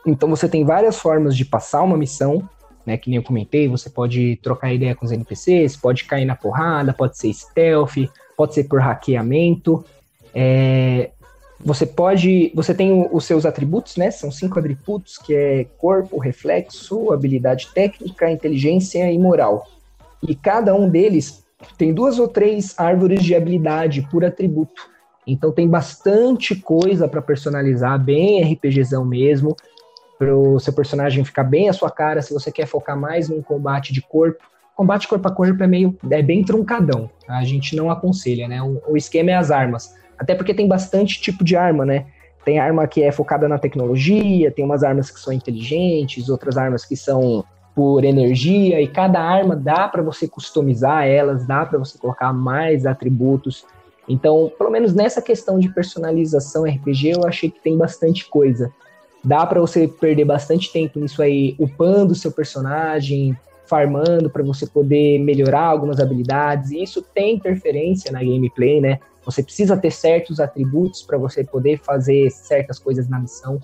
[0.06, 2.46] Então você tem várias formas de passar uma missão,
[2.90, 2.96] né?
[2.96, 6.92] Que nem eu comentei, você pode trocar ideia com os NPCs, pode cair na porrada,
[6.92, 7.96] pode ser stealth,
[8.36, 9.84] pode ser por hackeamento.
[10.34, 11.10] É,
[11.64, 12.50] você pode.
[12.54, 14.10] Você tem os seus atributos, né?
[14.10, 19.68] São cinco atributos, que é corpo, reflexo, habilidade técnica, inteligência e moral.
[20.26, 21.44] E cada um deles
[21.78, 24.90] tem duas ou três árvores de habilidade por atributo.
[25.26, 29.54] Então tem bastante coisa para personalizar, bem RPGzão mesmo,
[30.20, 32.20] para o seu personagem ficar bem à sua cara.
[32.20, 34.44] Se você quer focar mais no combate de corpo,
[34.76, 37.08] combate corpo a corpo é meio é bem truncadão.
[37.26, 37.38] Tá?
[37.38, 38.60] A gente não aconselha, né?
[38.60, 39.94] O, o esquema é as armas.
[40.18, 42.04] Até porque tem bastante tipo de arma, né?
[42.44, 46.84] Tem arma que é focada na tecnologia, tem umas armas que são inteligentes, outras armas
[46.84, 47.42] que são
[47.74, 52.84] por energia, e cada arma dá para você customizar elas, dá para você colocar mais
[52.84, 53.64] atributos.
[54.06, 58.70] Então, pelo menos nessa questão de personalização RPG, eu achei que tem bastante coisa.
[59.22, 65.18] Dá para você perder bastante tempo nisso aí, upando seu personagem, farmando para você poder
[65.20, 66.70] melhorar algumas habilidades.
[66.70, 68.98] E isso tem interferência na gameplay, né?
[69.24, 73.60] Você precisa ter certos atributos para você poder fazer certas coisas na missão.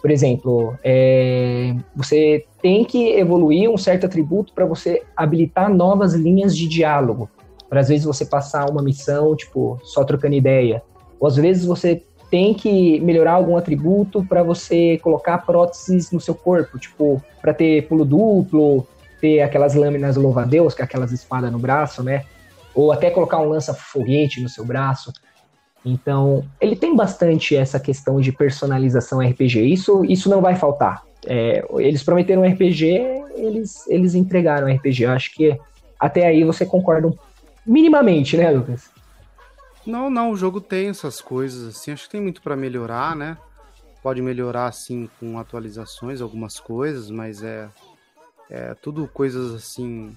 [0.00, 6.56] Por exemplo, é, você tem que evoluir um certo atributo para você habilitar novas linhas
[6.56, 7.30] de diálogo.
[7.68, 10.82] Para às vezes você passar uma missão, tipo, só trocando ideia.
[11.20, 16.34] Ou às vezes você tem que melhorar algum atributo para você colocar próteses no seu
[16.34, 18.86] corpo, tipo, para ter pulo duplo,
[19.20, 22.24] ter aquelas lâminas louva-a-Deus, que é aquelas espadas no braço, né?
[22.76, 25.10] ou até colocar um lança-foguete no seu braço.
[25.82, 29.62] Então, ele tem bastante essa questão de personalização RPG.
[29.62, 31.02] Isso, isso não vai faltar.
[31.24, 33.00] É, eles prometeram um RPG,
[33.34, 35.04] eles, eles entregaram RPG.
[35.04, 35.58] Eu acho que
[35.98, 37.10] até aí você concorda
[37.66, 38.90] minimamente, né, Lucas?
[39.86, 43.38] Não, não, o jogo tem essas coisas assim, acho que tem muito para melhorar, né?
[44.02, 47.70] Pode melhorar assim com atualizações, algumas coisas, mas é,
[48.50, 50.14] é tudo coisas assim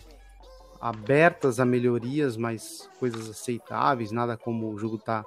[0.81, 5.23] abertas a melhorias, mas coisas aceitáveis, nada como o jogo tá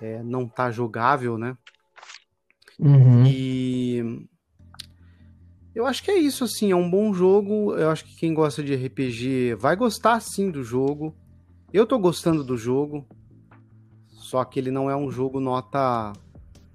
[0.00, 1.56] é, não tá jogável, né?
[2.78, 3.24] Uhum.
[3.26, 4.28] E
[5.74, 7.74] eu acho que é isso, assim, é um bom jogo.
[7.76, 11.14] Eu acho que quem gosta de RPG vai gostar sim do jogo.
[11.72, 13.06] Eu tô gostando do jogo,
[14.30, 16.12] só que ele não é um jogo nota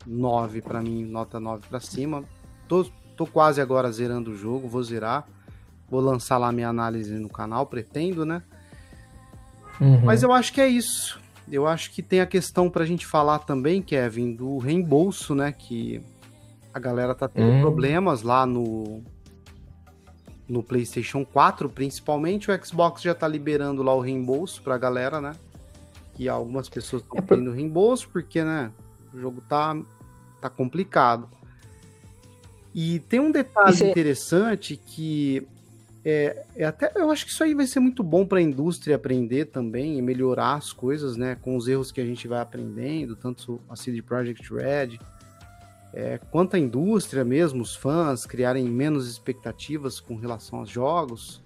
[0.05, 2.21] 9 para mim, nota 9 para cima.
[2.67, 5.25] Tô, tô quase agora zerando o jogo, vou zerar.
[5.89, 8.43] Vou lançar lá minha análise no canal, pretendo, né?
[9.79, 10.01] Uhum.
[10.03, 11.17] Mas eu acho que é isso.
[11.49, 15.53] Eu acho que tem a questão pra gente falar também, Kevin, do reembolso, né?
[15.53, 16.03] Que
[16.73, 17.61] a galera tá tendo uhum.
[17.61, 19.01] problemas lá no,
[20.45, 22.51] no PlayStation 4, principalmente.
[22.51, 25.37] O Xbox já tá liberando lá o reembolso pra galera, né?
[26.15, 27.37] Que algumas pessoas estão é por...
[27.37, 28.71] tendo reembolso, porque, né?
[29.13, 29.77] O jogo tá,
[30.41, 31.29] tá complicado.
[32.73, 35.47] E tem um detalhe é interessante que
[36.07, 38.95] é, é, até, eu acho que isso aí vai ser muito bom para a indústria
[38.95, 41.35] aprender também e melhorar as coisas, né?
[41.41, 44.99] Com os erros que a gente vai aprendendo, tanto a CD Projekt Red,
[45.91, 51.41] é, quanto a indústria mesmo, os fãs criarem menos expectativas com relação aos jogos.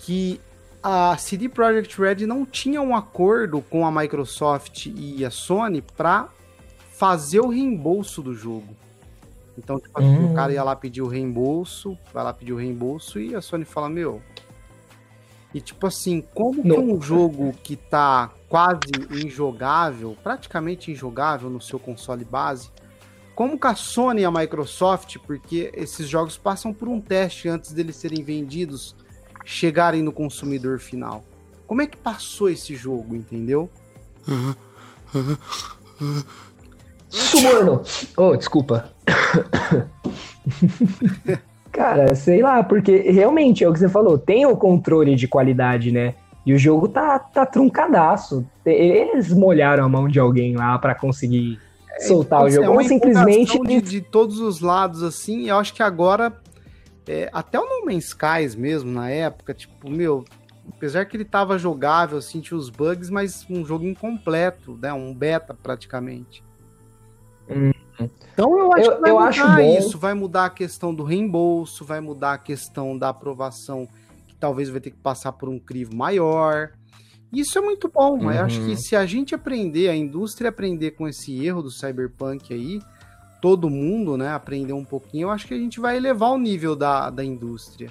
[0.00, 0.38] Que
[0.86, 6.28] a CD Projekt Red não tinha um acordo com a Microsoft e a Sony para
[6.92, 8.76] fazer o reembolso do jogo.
[9.56, 10.54] Então, tipo assim, o cara hum.
[10.54, 14.20] ia lá pedir o reembolso, vai lá pedir o reembolso e a Sony fala, meu.
[15.54, 18.80] E tipo assim, como que um jogo que tá quase
[19.10, 22.68] injogável, praticamente injogável no seu console base,
[23.34, 27.72] como que a Sony e a Microsoft, porque esses jogos passam por um teste antes
[27.72, 28.94] deles serem vendidos,
[29.44, 31.24] chegarem no consumidor final?
[31.66, 33.70] Como é que passou esse jogo, entendeu?
[37.08, 37.82] Suborno!
[38.16, 38.90] Oh, desculpa.
[41.72, 45.90] Cara, sei lá, porque realmente é o que você falou, tem o controle de qualidade,
[45.90, 46.14] né?
[46.46, 48.46] E o jogo tá, tá truncadaço.
[48.64, 51.58] Eles molharam a mão de alguém lá para conseguir
[51.90, 52.66] é, soltar é, o jogo.
[52.66, 53.58] É uma simplesmente.
[53.58, 56.32] De, de todos os lados, assim, eu acho que agora.
[57.06, 60.24] É, até o No Man's Skies mesmo, na época, tipo, meu,
[60.68, 64.92] apesar que ele tava jogável, assim, tinha os bugs, mas um jogo incompleto, né?
[64.92, 66.42] Um beta praticamente.
[67.48, 67.72] Hum.
[68.32, 71.84] Então eu acho eu, que vai eu mudar isso, vai mudar a questão do reembolso,
[71.84, 73.86] vai mudar a questão da aprovação,
[74.26, 76.72] que talvez vai ter que passar por um crivo maior.
[77.32, 78.18] Isso é muito bom.
[78.18, 78.32] Uhum.
[78.32, 78.76] Eu acho que uhum.
[78.76, 82.80] se a gente aprender, a indústria aprender com esse erro do cyberpunk aí,
[83.44, 86.74] todo mundo, né, aprender um pouquinho, eu acho que a gente vai elevar o nível
[86.74, 87.90] da, da indústria.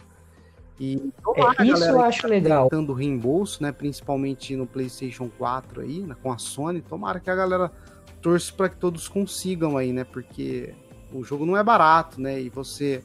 [0.79, 1.13] E
[1.59, 2.63] é, isso eu acho tá legal.
[2.67, 7.35] Tentando reembolso, né, principalmente no PlayStation 4 aí, né, com a Sony, tomara que a
[7.35, 7.71] galera
[8.19, 10.73] torça para que todos consigam aí, né, porque
[11.13, 13.03] o jogo não é barato, né, e você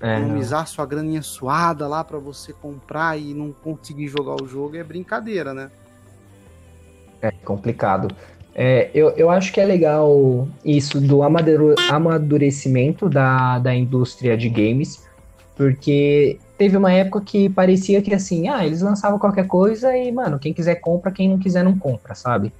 [0.00, 0.66] é, economizar não.
[0.66, 5.52] sua graninha suada lá para você comprar e não conseguir jogar o jogo é brincadeira,
[5.52, 5.70] né?
[7.20, 8.08] É complicado.
[8.58, 15.04] É, eu, eu acho que é legal isso do amadurecimento da, da indústria de games,
[15.54, 20.38] porque teve uma época que parecia que assim, ah, eles lançavam qualquer coisa e, mano,
[20.38, 22.50] quem quiser compra, quem não quiser não compra, sabe?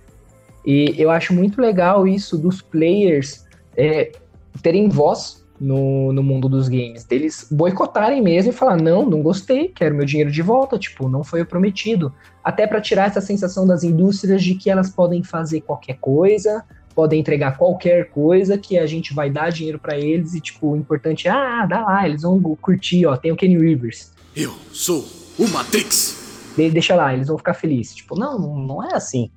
[0.66, 4.12] E eu acho muito legal isso dos players é,
[4.60, 9.68] terem voz no, no mundo dos games, deles boicotarem mesmo e falar: não, não gostei,
[9.68, 12.12] quero meu dinheiro de volta, tipo, não foi o prometido.
[12.42, 17.20] Até para tirar essa sensação das indústrias de que elas podem fazer qualquer coisa, podem
[17.20, 21.28] entregar qualquer coisa, que a gente vai dar dinheiro para eles e, tipo, o importante
[21.28, 24.12] é: ah, dá lá, eles vão curtir, ó, tem o Kenny Rivers.
[24.34, 25.04] Eu sou
[25.38, 26.24] o Matrix!
[26.56, 27.94] De deixa lá, eles vão ficar felizes.
[27.94, 29.30] Tipo, não, não é assim.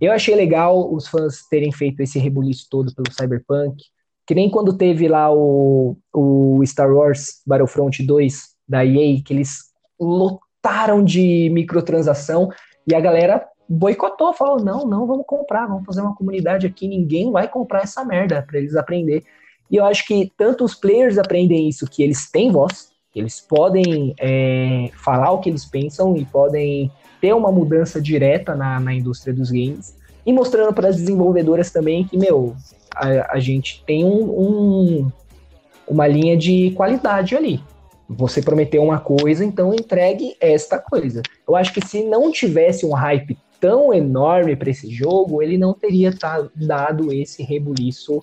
[0.00, 3.82] Eu achei legal os fãs terem feito esse rebuliço todo pelo Cyberpunk.
[4.26, 9.60] Que nem quando teve lá o, o Star Wars Battlefront 2 da EA, que eles
[10.00, 12.48] lotaram de microtransação
[12.86, 17.30] e a galera boicotou, falou: não, não, vamos comprar, vamos fazer uma comunidade aqui, ninguém
[17.30, 19.24] vai comprar essa merda para eles aprender.
[19.70, 24.14] E eu acho que tanto os players aprendem isso, que eles têm voz, eles podem
[24.20, 29.34] é, falar o que eles pensam e podem ter uma mudança direta na, na indústria
[29.34, 32.54] dos games, e mostrando para as desenvolvedoras também que, meu,
[32.96, 35.12] a, a gente tem um, um,
[35.86, 37.60] uma linha de qualidade ali.
[38.08, 41.22] Você prometeu uma coisa, então entregue esta coisa.
[41.46, 45.74] Eu acho que se não tivesse um hype tão enorme para esse jogo, ele não
[45.74, 48.22] teria tá, dado esse rebuliço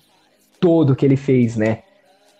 [0.58, 1.82] todo que ele fez, né?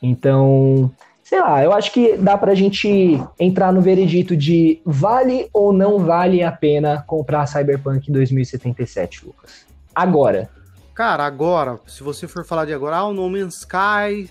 [0.02, 0.90] Então,
[1.22, 5.98] sei lá, eu acho que dá pra gente entrar no veredito de vale ou não
[5.98, 9.66] vale a pena comprar Cyberpunk 2077, Lucas.
[9.94, 10.48] Agora.
[10.94, 14.30] Cara, agora, se você for falar de agora, ah, o No Man's Sky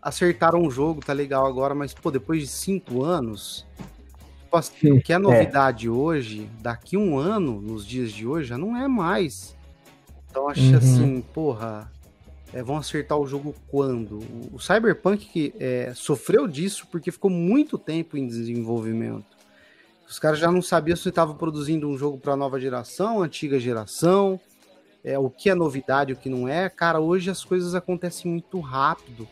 [0.00, 3.66] acertaram o jogo, tá legal agora, mas, pô, depois de cinco anos,
[4.44, 5.90] tipo assim, o que é, é novidade é.
[5.90, 9.54] hoje, daqui um ano, nos dias de hoje, já não é mais.
[10.30, 10.76] Então, acho uhum.
[10.78, 11.92] assim, porra,
[12.50, 14.20] é, vão acertar o jogo quando?
[14.50, 19.36] O, Cyberpunk que, é, sofreu disso porque ficou muito tempo em desenvolvimento.
[20.08, 24.40] Os caras já não sabiam se estavam produzindo um jogo para nova geração, antiga geração
[25.04, 26.68] é, o que é novidade, o que não é.
[26.68, 29.28] Cara, hoje as coisas acontecem muito rápido.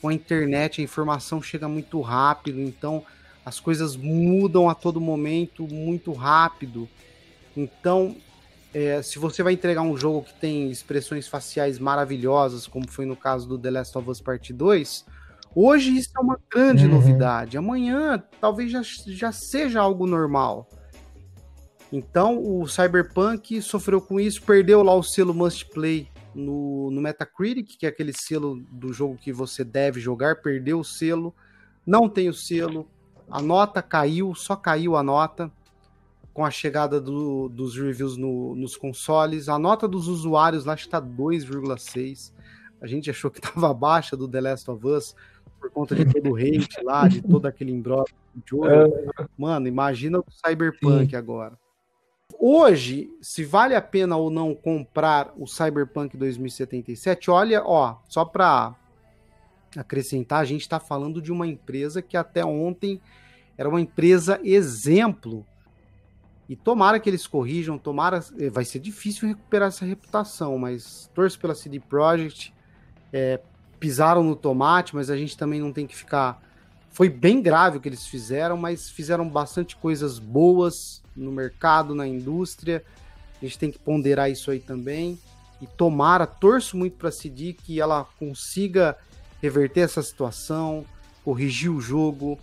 [0.00, 3.04] Com a internet, a informação chega muito rápido, então
[3.44, 6.88] as coisas mudam a todo momento muito rápido.
[7.56, 8.14] Então,
[8.72, 13.16] é, se você vai entregar um jogo que tem expressões faciais maravilhosas, como foi no
[13.16, 15.04] caso do The Last of Us Part 2,
[15.54, 16.92] hoje isso é uma grande uhum.
[16.92, 17.56] novidade.
[17.56, 20.68] Amanhã talvez já, já seja algo normal.
[21.92, 27.78] Então o Cyberpunk sofreu com isso, perdeu lá o selo Must Play no, no Metacritic,
[27.78, 31.34] que é aquele selo do jogo que você deve jogar, perdeu o selo,
[31.86, 32.86] não tem o selo,
[33.30, 35.50] a nota caiu, só caiu a nota
[36.34, 39.48] com a chegada do, dos reviews no, nos consoles.
[39.48, 42.32] A nota dos usuários lá está 2,6.
[42.80, 45.16] A gente achou que estava baixa do The Last of Us
[45.58, 47.82] por conta de todo o hate lá, de todo aquele
[48.46, 48.66] jogo.
[48.66, 49.26] É.
[49.36, 51.16] Mano, imagina o Cyberpunk Sim.
[51.16, 51.58] agora
[52.38, 58.74] hoje, se vale a pena ou não comprar o Cyberpunk 2077, olha, ó, só para
[59.76, 63.00] acrescentar, a gente está falando de uma empresa que até ontem
[63.56, 65.44] era uma empresa exemplo.
[66.48, 68.24] E tomara que eles corrijam, tomara.
[68.38, 72.54] Eh, vai ser difícil recuperar essa reputação, mas torço pela CD Projekt.
[73.12, 73.40] É,
[73.78, 76.42] pisaram no tomate, mas a gente também não tem que ficar.
[76.90, 82.06] Foi bem grave o que eles fizeram, mas fizeram bastante coisas boas no mercado, na
[82.06, 82.84] indústria.
[83.40, 85.18] A gente tem que ponderar isso aí também.
[85.60, 88.96] E tomara, torço muito para a CD que ela consiga
[89.42, 90.84] reverter essa situação,
[91.24, 92.38] corrigir o jogo,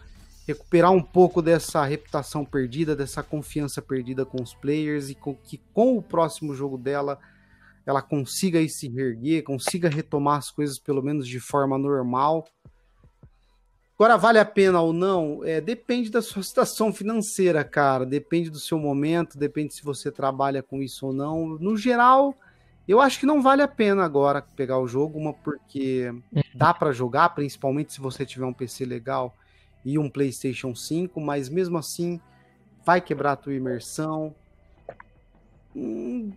[0.47, 5.59] recuperar um pouco dessa reputação perdida, dessa confiança perdida com os players e com, que
[5.73, 7.17] com o próximo jogo dela
[7.85, 12.47] ela consiga se reerguer, consiga retomar as coisas pelo menos de forma normal
[13.97, 15.41] Agora, vale a pena ou não?
[15.43, 18.05] É, depende da sua situação financeira, cara.
[18.05, 21.47] Depende do seu momento, depende se você trabalha com isso ou não.
[21.59, 22.35] No geral,
[22.87, 26.41] Eu acho que não vale a pena agora pegar o jogo, uma porque uhum.
[26.53, 29.35] dá para jogar, principalmente se você tiver um PC legal
[29.83, 32.19] e um PlayStation 5, mas mesmo assim
[32.85, 34.35] vai quebrar a tua imersão.
[35.75, 36.31] Hum,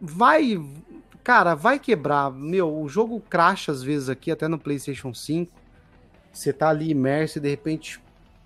[0.00, 0.60] vai,
[1.22, 2.32] cara, vai quebrar.
[2.32, 5.52] Meu, o jogo cracha às vezes aqui, até no PlayStation 5.
[6.32, 8.00] Você tá ali imerso e de repente,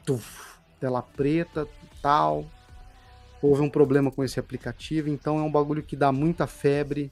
[0.05, 1.67] tuf, tela preta,
[2.01, 2.47] tal,
[3.41, 7.11] houve um problema com esse aplicativo, então é um bagulho que dá muita febre.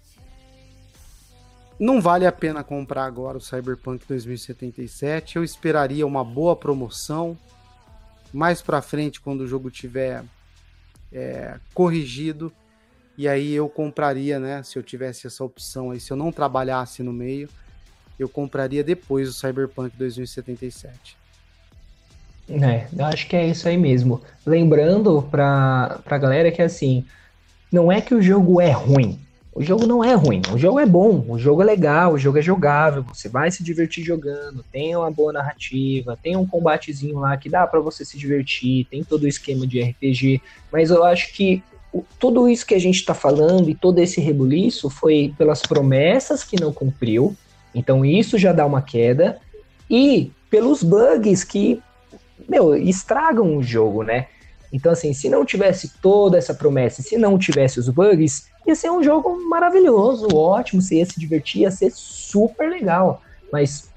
[1.79, 5.37] Não vale a pena comprar agora o Cyberpunk 2077.
[5.37, 7.39] Eu esperaria uma boa promoção.
[8.33, 10.23] Mais pra frente, quando o jogo tiver
[11.11, 12.53] é, corrigido.
[13.17, 14.63] E aí eu compraria, né?
[14.63, 17.49] Se eu tivesse essa opção aí, se eu não trabalhasse no meio,
[18.23, 21.17] eu compraria depois o Cyberpunk 2077.
[22.49, 24.21] É, eu acho que é isso aí mesmo.
[24.45, 27.05] Lembrando pra, pra galera que assim,
[27.71, 29.19] não é que o jogo é ruim.
[29.53, 32.39] O jogo não é ruim, o jogo é bom, o jogo é legal, o jogo
[32.39, 37.37] é jogável, você vai se divertir jogando, tem uma boa narrativa, tem um combatezinho lá
[37.37, 40.41] que dá para você se divertir, tem todo o esquema de RPG,
[40.73, 44.21] mas eu acho que o, tudo isso que a gente tá falando e todo esse
[44.21, 47.37] rebuliço foi pelas promessas que não cumpriu,
[47.75, 49.39] então isso já dá uma queda,
[49.89, 51.83] e pelos bugs que
[52.49, 54.27] meu, estragam o jogo, né?
[54.73, 58.91] Então, assim, se não tivesse toda essa promessa, se não tivesse os bugs, ia ser
[58.91, 63.23] um jogo maravilhoso, ótimo, você ia se divertir, ia ser super legal.
[63.53, 63.91] Mas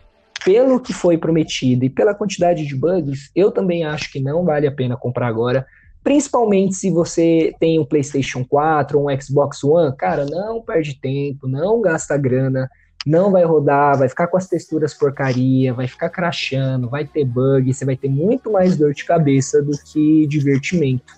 [0.43, 4.67] pelo que foi prometido e pela quantidade de bugs, eu também acho que não vale
[4.67, 5.65] a pena comprar agora.
[6.03, 11.47] Principalmente se você tem um PlayStation 4 ou um Xbox One, cara, não perde tempo,
[11.47, 12.69] não gasta grana
[13.05, 17.73] não vai rodar, vai ficar com as texturas porcaria, vai ficar crashando, vai ter bug,
[17.73, 21.13] você vai ter muito mais dor de cabeça do que divertimento.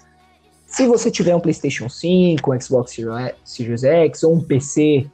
[0.66, 2.98] Se você tiver um PlayStation 5, um Xbox
[3.44, 5.06] Series X ou um PC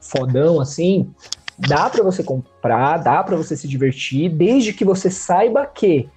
[0.00, 1.10] fodão assim,
[1.58, 6.08] dá para você comprar, dá para você se divertir, desde que você saiba que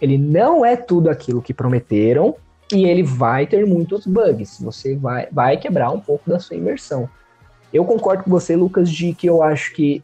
[0.00, 2.34] ele não é tudo aquilo que prometeram
[2.72, 4.58] e ele vai ter muitos bugs.
[4.60, 7.08] Você vai, vai quebrar um pouco da sua imersão.
[7.72, 10.02] Eu concordo com você, Lucas, de que eu acho que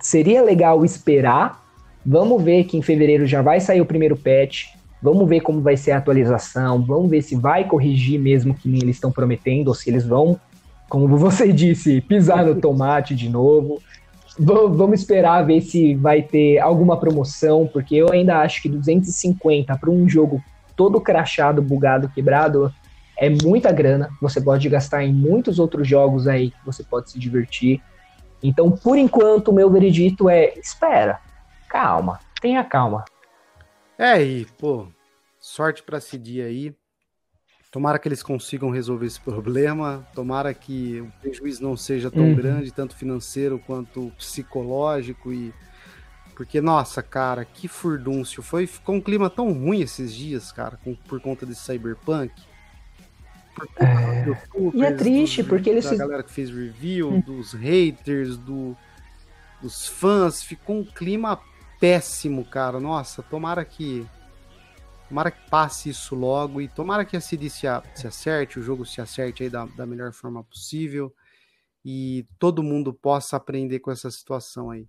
[0.00, 1.62] seria legal esperar.
[2.04, 4.66] Vamos ver que em fevereiro já vai sair o primeiro patch.
[5.02, 6.82] Vamos ver como vai ser a atualização.
[6.82, 10.38] Vamos ver se vai corrigir mesmo que eles estão prometendo, ou se eles vão,
[10.88, 13.82] como você disse, pisar no tomate de novo.
[14.38, 19.90] Vamos esperar ver se vai ter alguma promoção, porque eu ainda acho que 250 para
[19.90, 20.42] um jogo
[20.74, 22.72] todo crachado, bugado, quebrado,
[23.16, 27.18] é muita grana, você pode gastar em muitos outros jogos aí que você pode se
[27.18, 27.82] divertir.
[28.42, 31.20] Então, por enquanto, o meu veredito é: espera,
[31.68, 33.04] calma, tenha calma.
[33.96, 34.88] É, e, pô,
[35.38, 36.74] sorte para esse dia aí.
[37.70, 40.06] Tomara que eles consigam resolver esse problema.
[40.14, 42.34] Tomara que o prejuízo não seja tão uhum.
[42.34, 45.32] grande, tanto financeiro quanto psicológico.
[45.32, 45.52] e
[46.36, 48.42] Porque, nossa, cara, que furdúncio.
[48.42, 52.32] Foi, ficou um clima tão ruim esses dias, cara, com, por conta desse cyberpunk.
[53.80, 54.76] É...
[54.76, 55.84] E é triste, dos, porque eles.
[55.84, 57.20] Da galera que fez review, hum.
[57.20, 58.76] dos haters, do,
[59.62, 61.40] dos fãs, ficou um clima
[61.80, 62.80] péssimo, cara.
[62.80, 64.06] Nossa, tomara que.
[65.08, 68.86] Tomara que passe isso logo e tomara que a CD se, se acerte, o jogo
[68.86, 71.12] se acerte aí da, da melhor forma possível
[71.84, 74.88] e todo mundo possa aprender com essa situação aí.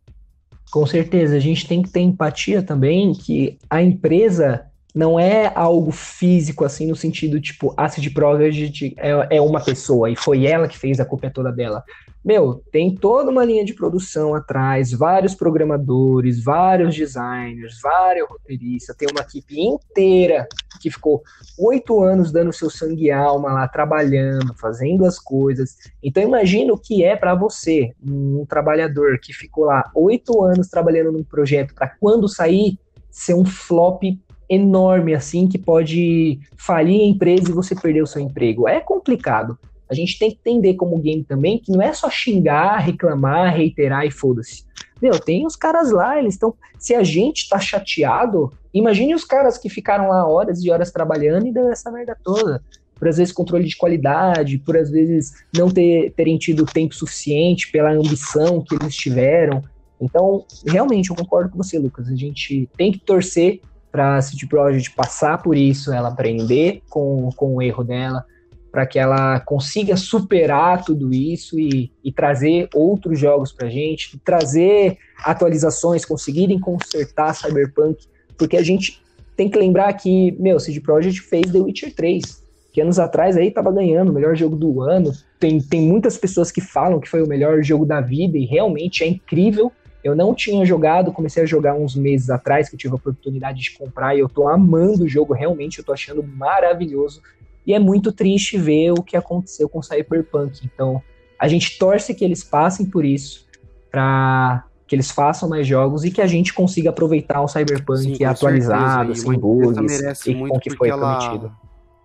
[0.71, 5.91] Com certeza, a gente tem que ter empatia também que a empresa não é algo
[5.91, 10.77] físico, assim, no sentido, tipo, Acid Project é, é uma pessoa e foi ela que
[10.77, 11.83] fez, a culpa é toda dela.
[12.23, 19.07] Meu, tem toda uma linha de produção atrás, vários programadores, vários designers, vários roteiristas, tem
[19.11, 20.47] uma equipe inteira
[20.81, 21.21] que ficou
[21.59, 25.75] oito anos dando seu sangue e alma lá, trabalhando, fazendo as coisas.
[26.01, 31.11] Então imagina o que é para você, um trabalhador que ficou lá oito anos trabalhando
[31.11, 32.79] num projeto para quando sair
[33.11, 34.01] ser um flop
[34.49, 38.67] enorme assim que pode falir a empresa e você perder o seu emprego.
[38.67, 39.57] É complicado.
[39.89, 44.05] A gente tem que entender como game também que não é só xingar, reclamar, reiterar
[44.05, 44.63] e foda-se.
[45.01, 46.53] Meu, tem os caras lá, eles estão.
[46.79, 51.47] Se a gente tá chateado, imagine os caras que ficaram lá horas e horas trabalhando
[51.47, 52.63] e deu essa merda toda.
[52.95, 57.69] Por às vezes controle de qualidade, por às vezes não ter, terem tido tempo suficiente
[57.71, 59.61] pela ambição que eles tiveram.
[59.99, 62.07] Então, realmente, eu concordo com você, Lucas.
[62.07, 63.61] A gente tem que torcer
[63.95, 68.25] para a City Project passar por isso, ela aprender com, com o erro dela,
[68.69, 74.19] para que ela consiga superar tudo isso e, e trazer outros jogos para a gente,
[74.19, 78.05] trazer atualizações, conseguirem consertar Cyberpunk,
[78.37, 79.01] porque a gente
[79.37, 82.43] tem que lembrar que, meu, CD Projekt fez The Witcher 3,
[82.73, 85.13] que anos atrás aí tava ganhando o melhor jogo do ano.
[85.39, 89.05] Tem, tem muitas pessoas que falam que foi o melhor jogo da vida e realmente
[89.05, 89.71] é incrível.
[90.05, 93.59] Eu não tinha jogado, comecei a jogar uns meses atrás, que eu tive a oportunidade
[93.59, 97.23] de comprar, e eu tô amando o jogo, realmente, eu tô achando maravilhoso.
[97.65, 100.61] E é muito triste ver o que aconteceu com Cyberpunk.
[100.63, 101.01] Então,
[101.39, 103.47] a gente torce que eles passem por isso,
[103.89, 108.23] para que eles façam mais jogos e que a gente consiga aproveitar o Cyberpunk Sim,
[108.25, 111.51] atualizado, sem bugs, e com o que foi prometido.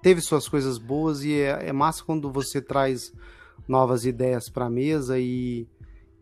[0.01, 3.13] Teve suas coisas boas e é, é massa quando você traz
[3.69, 5.69] novas ideias para a mesa e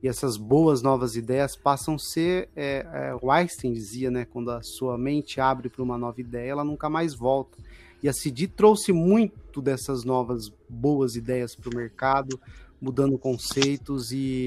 [0.02, 4.50] e essas boas novas ideias passam a ser, é, é, o Einstein dizia, né, quando
[4.50, 7.58] a sua mente abre para uma nova ideia, ela nunca mais volta.
[8.00, 12.40] E a CD trouxe muito dessas novas boas ideias para o mercado,
[12.80, 14.44] mudando conceitos e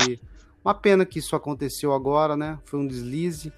[0.63, 2.57] uma pena que isso aconteceu agora, né?
[2.63, 3.51] Foi um deslize.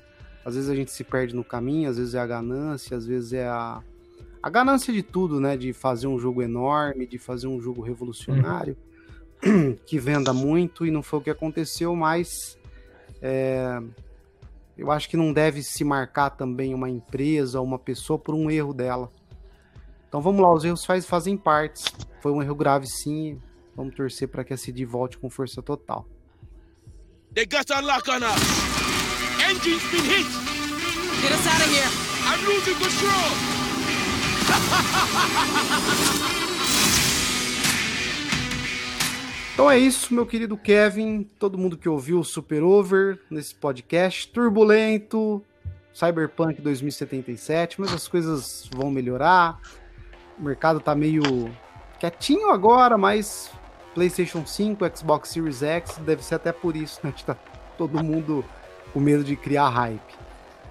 [0.43, 3.33] Às vezes a gente se perde no caminho, às vezes é a ganância, às vezes
[3.33, 3.83] é a,
[4.41, 5.55] a ganância de tudo, né?
[5.55, 8.75] De fazer um jogo enorme, de fazer um jogo revolucionário.
[8.87, 8.92] Uhum
[9.85, 12.57] que venda muito e não foi o que aconteceu, mas
[13.21, 13.79] é,
[14.77, 18.49] eu acho que não deve se marcar também uma empresa ou uma pessoa por um
[18.49, 19.09] erro dela.
[20.07, 21.85] Então vamos lá, os erros faz, fazem partes.
[22.21, 23.39] Foi um erro grave sim.
[23.75, 26.07] Vamos torcer para que a CD volte com força total.
[27.33, 28.39] They got a lock on us.
[29.49, 30.27] Engine's been hit.
[31.21, 31.89] Get us out of here.
[32.27, 33.33] I'm losing control.
[39.53, 44.27] Então é isso, meu querido Kevin, todo mundo que ouviu o Super Over nesse podcast
[44.29, 45.43] turbulento,
[45.93, 49.59] Cyberpunk 2077, mas as coisas vão melhorar.
[50.39, 51.21] O mercado tá meio
[51.99, 53.51] quietinho agora, mas
[53.93, 57.13] PlayStation 5, Xbox Series X, deve ser até por isso, né?
[57.23, 57.35] Tá
[57.77, 58.43] todo mundo
[58.91, 60.15] com medo de criar hype.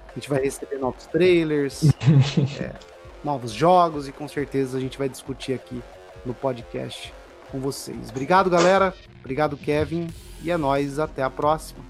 [0.08, 1.84] A gente vai receber novos trailers,
[2.60, 2.74] é,
[3.22, 5.80] novos jogos e com certeza a gente vai discutir aqui
[6.26, 7.14] no podcast
[7.52, 8.08] com vocês.
[8.10, 8.94] Obrigado, galera.
[9.20, 10.08] Obrigado, Kevin.
[10.42, 10.98] E é nóis.
[10.98, 11.80] Até a próxima.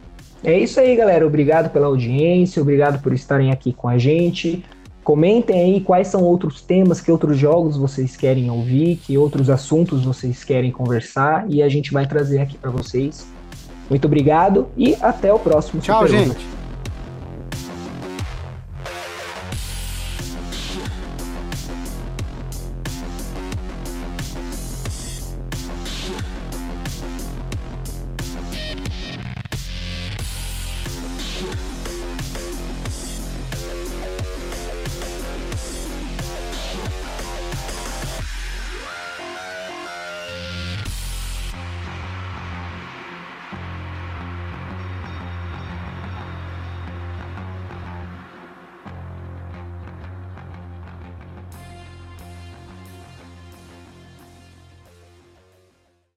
[0.44, 1.24] É isso aí, galera.
[1.24, 2.60] Obrigado pela audiência.
[2.60, 4.64] Obrigado por estarem aqui com a gente.
[5.04, 10.04] Comentem aí quais são outros temas, que outros jogos vocês querem ouvir, que outros assuntos
[10.04, 13.26] vocês querem conversar e a gente vai trazer aqui para vocês.
[13.90, 15.82] Muito obrigado e até o próximo.
[15.82, 16.61] Tchau, Super gente.